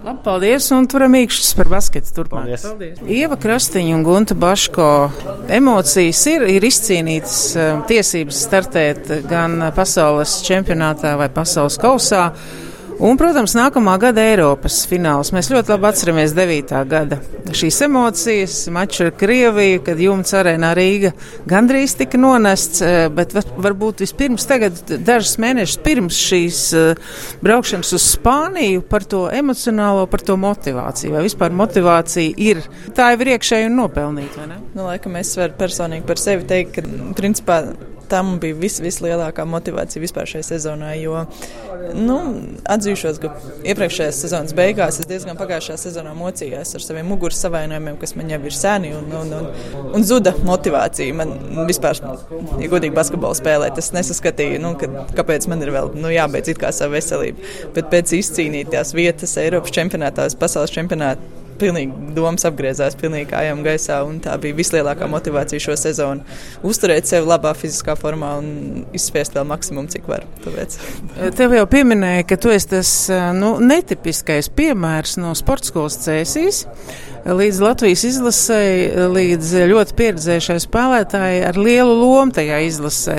Labi, 0.05 0.21
paldies, 0.23 0.69
un 0.75 0.87
turam 0.91 1.15
īkšķis 1.19 1.51
par 1.59 1.71
basketu 1.73 2.13
turpmāk. 2.15 2.47
Paldies. 2.47 2.67
paldies. 2.69 3.01
Ieva 3.11 3.39
Krastiņa 3.41 3.97
un 3.97 4.05
Gunta 4.07 4.37
Baško 4.39 4.87
emocijas 5.59 6.21
ir, 6.31 6.47
ir 6.55 6.67
izcīnītas 6.69 7.39
uh, 7.57 7.83
tiesības 7.91 8.45
startēt 8.47 9.11
gan 9.29 9.59
pasaules 9.75 10.39
čempionātā 10.47 11.17
vai 11.19 11.29
pasaules 11.35 11.81
kausā. 11.83 12.29
Un, 12.99 13.15
protams, 13.15 13.53
nākamā 13.55 13.93
gada 14.03 14.25
Eiropas 14.27 14.81
fināls. 14.91 15.29
Mēs 15.31 15.53
ļoti 15.53 15.71
labi 15.71 15.87
atceramies 15.87 16.33
9. 16.35 16.73
gada 16.91 17.21
šīs 17.55 17.77
emocijas, 17.87 18.55
maču 18.75 19.05
ar 19.07 19.13
Krieviju, 19.15 19.85
kad 19.87 20.01
jumts 20.03 20.35
arēnā 20.35 20.73
Rīga 20.75 21.13
gandrīz 21.49 21.95
tika 22.01 22.19
nonests, 22.19 22.83
eh, 22.83 23.07
bet 23.15 23.37
varbūt 23.39 24.03
vispirms 24.03 24.49
tagad, 24.51 24.81
dažas 25.07 25.37
mēnešus 25.39 25.79
pirms 25.85 26.19
šīs 26.19 26.63
eh, 26.75 27.13
braukšanas 27.45 27.95
uz 27.95 28.09
Spāniju 28.17 28.83
par 28.91 29.07
to 29.07 29.29
emocionālo, 29.31 30.09
par 30.11 30.25
to 30.27 30.35
motivāciju. 30.35 31.15
Vai 31.15 31.23
vispār 31.29 31.55
motivācija 31.55 32.35
ir 32.35 32.65
tā 32.99 33.13
jau 33.13 33.21
ir 33.23 33.37
iekšēji 33.37 33.71
un 33.71 33.79
nopelnīta, 33.79 34.43
vai 34.43 34.49
ne? 34.57 34.59
Nu, 34.75 34.89
laikam 34.91 35.15
es 35.23 35.31
varu 35.39 35.55
personīgi 35.61 36.07
par 36.09 36.19
sevi 36.19 36.51
teikt, 36.51 36.81
ka 36.81 37.15
principā 37.15 37.63
man 38.13 38.39
bija 38.43 38.57
vis, 38.59 38.79
vislielākā 38.83 39.45
motivācija 39.49 40.03
vispār 40.03 40.29
šai 40.31 40.43
sezonai. 40.47 40.95
Jo, 41.03 41.25
nu, 41.97 42.19
atzīšos, 42.69 43.21
ka 43.23 43.33
iepriekšējās 43.69 44.21
sezonas 44.25 44.55
beigās 44.57 45.01
es 45.03 45.09
diezgan 45.11 45.39
pagājušajā 45.41 45.79
sezonā 45.85 46.15
mocījos 46.19 46.75
ar 46.79 46.85
saviem 46.85 47.09
muguras 47.13 47.41
savainojumiem, 47.45 47.99
kas 48.01 48.15
man 48.19 48.33
jau 48.33 48.41
ir 48.51 48.57
seni, 48.57 48.93
un, 48.99 49.09
un, 49.21 49.35
un, 49.39 49.51
un 49.99 50.07
zuda 50.09 50.35
motivācija. 50.49 51.17
Man 51.19 51.35
vispār, 51.69 52.01
ja 52.63 52.71
godīgi 52.71 52.97
basketbolu 52.97 53.39
spēlēt, 53.39 53.81
es 53.81 53.93
nesaskatīju, 53.97 54.63
nu, 54.65 54.75
ka, 54.81 54.91
kāpēc 55.19 55.49
man 55.51 55.65
ir 55.65 55.75
vēl 55.75 55.93
nu, 55.99 56.13
jābeidz 56.15 56.55
it 56.55 56.63
kā 56.63 56.73
savu 56.75 56.99
veselību. 56.99 57.51
Bet 57.77 57.93
pēc 57.93 58.17
izcīnītās 58.21 58.95
vietas 58.97 59.37
Eiropas 59.41 59.75
čempionātā, 59.75 60.31
pasaules 60.41 60.75
čempionātā 60.75 61.47
pilnīgi 61.61 62.13
domas 62.17 62.47
apgriezās, 62.49 62.97
pilnīgi 62.99 63.31
kājām 63.33 63.63
gaisā. 63.67 64.01
Tā 64.25 64.37
bija 64.43 64.57
vislielākā 64.59 65.09
motivācija 65.11 65.63
šo 65.63 65.77
sezonu. 65.81 66.39
Uzturēt 66.67 67.09
sevi 67.11 67.29
labā 67.29 67.55
fiziskā 67.59 67.97
formā 67.99 68.35
un 68.41 68.87
izspiest 68.97 69.37
vēl 69.37 69.49
maksimumu, 69.51 69.91
cik 69.93 70.09
var. 70.11 70.27
Tāpēc. 70.45 70.79
Tev 71.39 71.57
jau 71.59 71.67
pieminēja, 71.71 72.27
ka 72.29 72.41
tu 72.41 72.55
esi 72.55 72.73
tas 72.73 72.95
nu, 73.37 73.57
netipiskais 73.65 74.51
piemērs 74.55 75.19
no 75.23 75.35
sporta 75.39 75.73
skolas 75.73 75.99
cēsīs. 76.05 76.65
Līdz 77.29 77.59
Latvijas 77.61 78.07
izlasēji, 78.09 78.89
līdz 79.13 79.55
ļoti 79.69 79.97
pieredzējušai 79.99 80.59
spēlētājai 80.65 81.41
ar 81.51 81.59
lielu 81.61 81.97
lomu 81.99 82.33
tajā 82.37 82.63
izlasē 82.65 83.19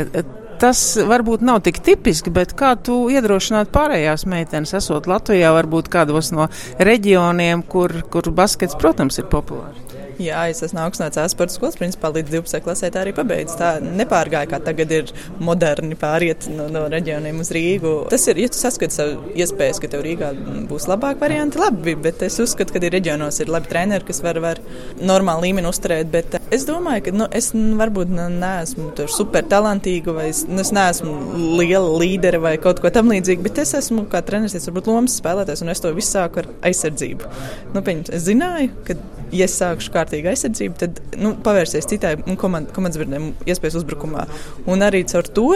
tas 0.59 0.81
varbūt 1.09 1.43
nav 1.45 1.61
tik 1.65 1.79
tipiski, 1.85 2.33
bet 2.33 2.55
kā 2.59 2.73
tu 2.83 3.01
iedrošināt 3.13 3.71
pārējās 3.75 4.25
meitenes, 4.29 4.75
esot 4.79 5.09
Latvijā, 5.09 5.53
varbūt 5.55 5.91
kādos 5.91 6.33
no 6.35 6.49
reģioniem, 6.79 7.63
kur, 7.67 8.01
kur 8.11 8.31
baskets, 8.35 8.77
protams, 8.79 9.21
ir 9.21 9.29
populārs? 9.31 9.98
Jā, 10.19 10.41
es 10.51 10.59
esmu 10.65 10.81
Cēlā 10.99 11.29
sporta 11.31 11.53
skolas, 11.53 11.77
principā 11.79 12.09
līdz 12.11 12.33
12. 12.33 12.59
klasē 12.65 12.89
tā 12.91 13.05
arī 13.05 13.13
pabeidzu. 13.15 13.53
Tā 13.55 13.69
nepārgāja, 13.79 14.49
kā 14.51 14.57
tagad 14.63 14.91
ir 14.91 15.11
moderni 15.39 15.95
pāriet 15.99 16.49
no, 16.51 16.65
no 16.73 16.81
reģioniem 16.91 17.37
uz 17.39 17.51
Rīgu. 17.55 17.93
Tas 18.11 18.27
ir, 18.27 18.41
ja 18.43 18.49
tu 18.51 18.59
saskati 18.59 18.97
savu 18.97 19.31
iespējas, 19.39 19.79
ka 19.79 19.87
tev 19.93 20.03
Rīgā 20.03 20.33
būs 20.67 20.89
labāk 20.91 21.21
varianti, 21.23 21.61
labi, 21.61 21.93
bet 22.03 22.25
es 22.27 22.35
uzskatu, 22.43 22.75
ka 22.75 22.81
ir 22.83 22.91
reģionos 22.97 23.39
ir 23.39 23.51
labi 23.53 23.71
treneri, 23.71 24.03
kas 24.09 24.19
var, 24.25 24.41
var 24.43 24.59
normālu 24.99 25.47
līmeni 25.47 25.71
uzturēt, 25.71 26.11
bet 26.11 26.35
es 26.51 26.67
domāju, 26.67 27.05
ka 27.07 27.15
nu, 27.15 27.29
es 27.39 27.53
varbūt 27.53 28.11
neesmu 28.11 29.07
super 29.15 29.47
talantīga 29.47 30.17
vai 30.17 30.27
es, 30.33 30.43
nu, 30.49 30.59
es 30.65 30.73
neesmu 30.75 31.15
liela 31.61 31.95
līdere 32.01 32.43
vai 32.43 32.57
kaut 32.59 32.83
ko 32.83 32.91
tam 32.91 33.13
līdzīgu, 33.13 33.45
bet 33.47 33.63
es 33.63 33.71
esmu 33.79 34.03
kā 34.11 34.19
treneris, 34.27 34.67
varbūt 34.67 34.91
lomas 34.91 35.15
spēlētājs 35.21 35.63
un 35.63 35.71
es 35.71 35.83
to 35.85 35.95
visu 35.95 36.17
sāku 36.17 36.43
ar 36.43 36.51
aizsardzību. 36.67 37.31
Nu, 37.71 37.85
pieņems, 37.87 38.11
es 38.19 38.27
zināju, 38.27 38.75
ka 38.83 38.99
ja 39.31 39.47
es 39.47 39.57
sākšu 39.59 39.93
kārtīgi 39.93 40.31
aizsardzību, 40.31 40.77
tad 40.79 41.01
nu, 41.19 41.33
pavērsies 41.45 41.89
citai 41.89 42.15
komand, 42.39 42.71
komandas 42.75 43.01
biedriem 43.01 43.31
iespējas 43.45 43.81
uzbrukumā. 43.81 44.27
Un 44.69 44.85
arī 44.85 45.03
caur 45.09 45.27
to, 45.27 45.49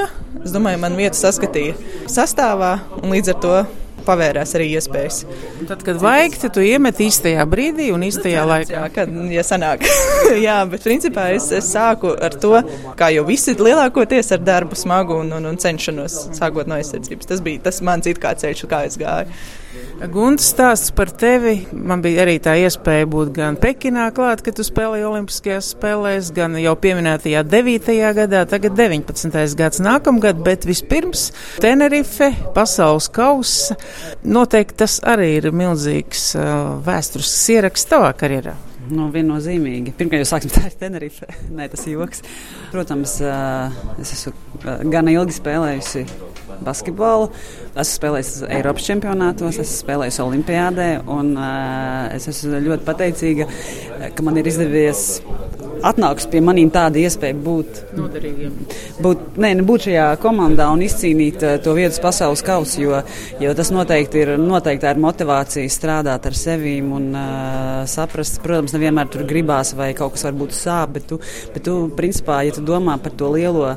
es 0.43 0.53
domāju, 0.55 0.81
man 0.83 0.99
vietu 0.99 1.19
saskatīja 1.19 1.77
sastāvā 2.12 2.75
un 3.01 3.15
līdz 3.15 3.33
ar 3.33 3.41
to 3.45 3.55
pavērās 4.03 4.53
arī 4.57 4.67
iespējas. 4.77 5.21
Tad, 5.69 5.83
kad 5.86 5.99
vajag, 6.03 6.38
tad 6.41 6.55
tu 6.57 6.63
iemet 6.65 6.99
īstajā 7.05 7.45
brīdī 7.49 7.89
un 7.95 8.03
īstajā 8.07 8.43
nu, 8.43 8.51
laikā. 8.51 8.75
Jā, 8.75 8.83
kad, 8.95 9.13
ja 9.31 9.45
sanāk. 9.47 9.86
jā, 10.45 10.57
bet 10.69 10.86
principā 10.86 11.29
es, 11.36 11.49
es 11.55 11.71
sāku 11.73 12.13
ar 12.13 12.36
to, 12.43 12.57
kā 12.99 13.13
jau 13.15 13.25
visi 13.27 13.55
lielākoties 13.55 14.33
ar 14.36 14.43
darbu 14.43 14.77
smagu 14.79 15.21
un, 15.23 15.33
un, 15.39 15.51
un 15.53 15.59
cenšanos 15.59 16.19
sākot 16.38 16.69
no 16.69 16.79
aizsardzības. 16.79 17.31
Tas 17.31 17.43
bija 17.45 17.63
tas 17.69 17.83
mans 17.86 18.09
it 18.12 18.21
kā 18.23 18.36
ceļš, 18.39 18.65
kā 18.71 18.83
es 18.89 18.99
gāju. 19.01 19.43
Gunts 20.01 20.47
stāsts 20.49 20.89
par 20.95 21.12
tevi. 21.13 21.67
Man 21.71 22.01
bija 22.03 22.23
arī 22.23 22.39
tā 22.41 22.56
iespēja 22.60 23.06
būt 23.10 23.29
gan 23.36 23.58
Pekinā 23.62 24.08
klāt, 24.15 24.41
kad 24.43 24.58
tu 24.58 24.65
spēlēji 24.65 25.06
Olimpiskajās 25.06 25.69
spēlēs, 25.75 26.32
gan 26.34 26.58
jau 26.60 26.73
pieminētajā 26.82 27.43
9. 27.45 27.93
gadā, 28.17 28.41
tagad 28.49 28.75
19. 28.79 29.38
gads 29.60 29.79
nākamgad, 29.84 30.41
bet 30.43 30.65
vispirms 30.67 31.29
Tenerife, 31.62 32.32
pasaules 32.58 33.08
kausa. 33.13 33.77
Noteikti 34.25 34.82
tas 34.84 34.97
arī 35.06 35.36
ir 35.38 35.51
milzīgs 35.53 36.32
uh, 36.41 36.75
vēsturisks 36.84 37.47
ieraksts 37.53 37.91
tavā 37.93 38.12
karjerā. 38.17 38.58
Nu, 38.89 39.08
viennozīmīgi. 39.13 39.93
Pirmkārt, 39.95 40.25
jau 40.25 40.34
sāksim 40.34 40.51
tā 40.58 40.67
ar 40.67 40.77
Tenerife. 40.82 41.29
Nē, 41.53 41.69
tas 41.71 41.86
ir 41.86 41.99
joks. 41.99 42.25
Protams, 42.73 43.19
es 44.01 44.17
esmu 44.17 44.34
gana 44.91 45.13
ilgi 45.13 45.38
spēlējusi 45.38 46.08
basketbolu. 46.63 47.30
Esmu 47.74 47.98
spēlējis 47.98 48.34
Eiropas 48.50 48.88
čempionātos, 48.89 49.60
esmu 49.63 49.80
spēlējis 49.80 50.20
Olimpijādē. 50.26 50.89
Un, 51.10 51.34
es 52.13 52.30
esmu 52.32 52.62
ļoti 52.68 52.88
pateicīga, 52.88 53.50
ka 54.13 54.26
man 54.26 54.38
ir 54.42 54.52
izdevies 54.52 55.08
atnāks 55.84 56.28
pie 56.32 56.41
maniem 56.43 56.72
tāda 56.74 57.02
iespēja 57.02 57.36
būt 57.43 57.82
noderīgiem. 57.98 58.56
Būt, 59.04 59.38
nē, 59.43 59.52
nu, 59.60 59.65
būt 59.67 59.88
šajā 59.88 60.08
komandā 60.24 60.69
un 60.74 60.84
izcīnīt 60.86 61.43
uh, 61.43 61.56
to 61.63 61.76
vietu 61.78 62.02
pasaules 62.04 62.43
kausu, 62.46 62.82
jo, 62.86 63.02
jo 63.43 63.54
tas 63.58 63.72
noteikti 63.76 64.24
ir, 64.24 64.34
noteikti 64.39 64.89
ir 64.89 65.02
motivācija 65.04 65.72
strādāt 65.72 66.28
ar 66.30 66.38
sevi 66.38 66.78
un 66.84 67.10
uh, 67.12 67.84
saprast, 67.89 68.39
protams, 68.43 68.76
nevienmēr 68.76 69.12
tur 69.13 69.26
gribās 69.30 69.74
vai 69.78 69.91
kaut 69.98 70.15
kas 70.15 70.28
varbūt 70.30 70.56
sāp, 70.58 70.96
bet 70.98 71.08
tu, 71.12 71.19
bet 71.54 71.65
tu, 71.67 71.78
principā, 71.98 72.41
ja 72.48 72.56
tu 72.56 72.63
domā 72.65 72.98
par 73.04 73.15
to 73.19 73.32
lielo 73.34 73.74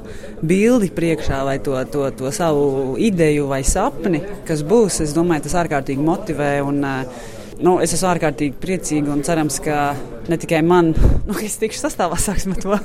bildi 0.46 0.92
priekšā 0.94 1.42
vai 1.46 1.58
to, 1.64 1.78
to, 1.92 2.08
to 2.16 2.32
savu 2.34 2.94
ideju 3.00 3.48
vai 3.50 3.62
sapni, 3.66 4.22
kas 4.46 4.62
būs, 4.66 5.02
es 5.06 5.16
domāju, 5.16 5.46
tas 5.46 5.58
ārkārtīgi 5.64 6.06
motivē 6.06 6.52
un 6.66 6.84
uh, 6.84 7.32
nu, 7.62 7.76
es 7.82 7.94
esmu 7.96 8.10
ārkārtīgi 8.10 8.58
priecīga 8.60 9.12
un 9.14 9.22
cerams, 9.26 9.58
ka 9.64 9.94
ne 10.28 10.38
tikai 10.40 10.62
man, 10.66 10.92
nu, 11.26 11.36
es 11.44 11.58
tikšu 11.60 11.84
sastāvā, 11.84 12.18
sāksim 12.20 12.56
to. 12.60 12.76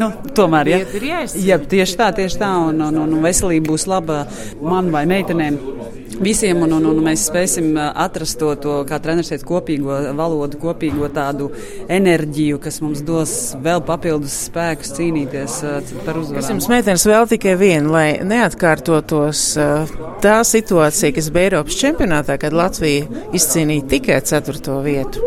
nu, 0.00 0.10
tomēr, 0.36 0.70
ja, 0.72 0.80
ja 1.44 1.58
tieši 1.58 1.98
tā, 2.00 2.10
tieši 2.16 2.40
tā, 2.40 2.50
un, 2.70 2.80
un, 2.88 3.00
un 3.04 3.16
veselība 3.24 3.72
būs 3.72 3.88
laba 3.90 4.24
man 4.62 4.92
vai 4.94 5.04
meitenēm 5.10 5.58
visiem, 6.20 6.62
un, 6.66 6.76
un, 6.78 6.86
un 6.90 7.00
mēs 7.04 7.26
spēsim 7.28 7.74
atrast 7.78 8.38
to, 8.40 8.52
to 8.60 8.76
kā 8.88 8.98
treneris 9.02 9.32
teica, 9.32 9.46
kopīgo 9.48 9.98
valodu, 10.16 10.58
kopīgo 10.62 11.08
tādu 11.14 11.50
enerģiju, 11.92 12.60
kas 12.62 12.80
mums 12.84 13.02
dos 13.06 13.34
vēl 13.64 13.82
papildus 13.86 14.36
spēkus 14.48 14.94
cīnīties 14.96 15.58
par 16.06 16.20
uzvaru. 16.20 16.42
Es 16.42 16.50
jums 16.52 16.68
meitenes 16.72 17.06
vēl 17.08 17.28
tikai 17.34 17.56
vienu, 17.60 17.92
lai 17.94 18.06
neatkārtotos 18.24 19.44
tā 20.24 20.38
situācija, 20.46 21.14
kas 21.16 21.30
bija 21.34 21.50
Eiropas 21.50 21.78
čempionātā, 21.80 22.38
kad 22.40 22.56
Latvija 22.56 23.08
izcīnīja 23.36 23.88
tikai 23.90 24.20
ceturto 24.24 24.78
vietu. 24.84 25.22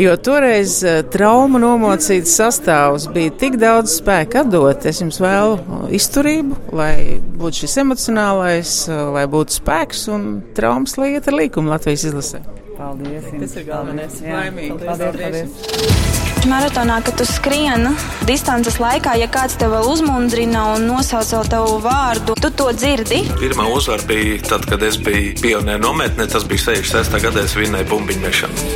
Jo 0.00 0.16
toreiz 0.16 0.78
trauma 1.12 1.60
nomocīts 1.62 2.32
sastāvs 2.38 3.08
bija 3.12 3.34
tik 3.38 3.58
daudz 3.60 3.98
spēka 4.00 4.42
atdot. 4.46 4.86
Es 4.88 5.02
jums 5.02 5.20
vēlu 5.22 5.88
izturību, 5.94 6.58
lai 6.76 7.20
būtu 7.38 7.62
šis 7.62 7.78
emocionālais, 7.82 8.74
lai 8.88 9.26
būtu 9.30 9.58
spēks 9.60 10.06
un 10.12 10.21
traumas 10.56 10.96
lieta 11.00 11.32
ar 11.32 11.38
līkumu 11.40 11.72
Latvijas 11.72 12.08
izlasē. 12.10 12.42
Paldies! 12.78 13.28
Tas 13.36 13.58
ir 13.60 13.68
galvenais. 13.68 14.18
Laimīgi! 14.24 14.78
Paldies! 14.82 15.22
paldies. 15.22 16.20
Maratonā, 16.50 16.96
kad 17.06 17.14
tu 17.20 17.24
skrieni 17.28 17.92
distances 18.26 18.80
laikā, 18.82 19.14
ja 19.20 19.28
kāds 19.30 19.54
tev 19.60 19.76
vēl 19.76 19.86
uzmundrina 19.92 20.64
un 20.72 20.88
nosauc 20.90 21.28
vēl 21.36 21.50
tavu 21.52 21.76
vārdu, 21.84 22.34
tu 22.34 22.50
to 22.58 22.66
dzirdi. 22.74 23.20
Pirmā 23.38 23.68
uzvara 23.70 24.02
bija 24.08 24.40
tad, 24.48 24.66
kad 24.66 24.82
es 24.82 24.98
biju 24.98 25.36
pionieru 25.38 25.84
nometnē. 25.84 26.26
Tas 26.32 26.46
bija 26.48 26.66
66. 26.72 27.22
gadā, 27.22 27.46
es 27.46 27.54
vinnēju 27.58 27.90
bumbiņu 27.92 28.26
mešanu. 28.26 28.66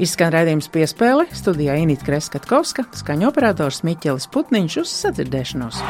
Izskan 0.00 0.32
redzējums 0.34 0.70
piespēle 0.72 1.28
studijā 1.36 1.76
Inīta 1.78 2.08
Kreskatkovska, 2.08 2.88
skaņoperators 3.02 3.84
Miķelis 3.86 4.30
Putniņš 4.32 4.80
uz 4.82 4.94
sadzirdēšanos. 5.04 5.84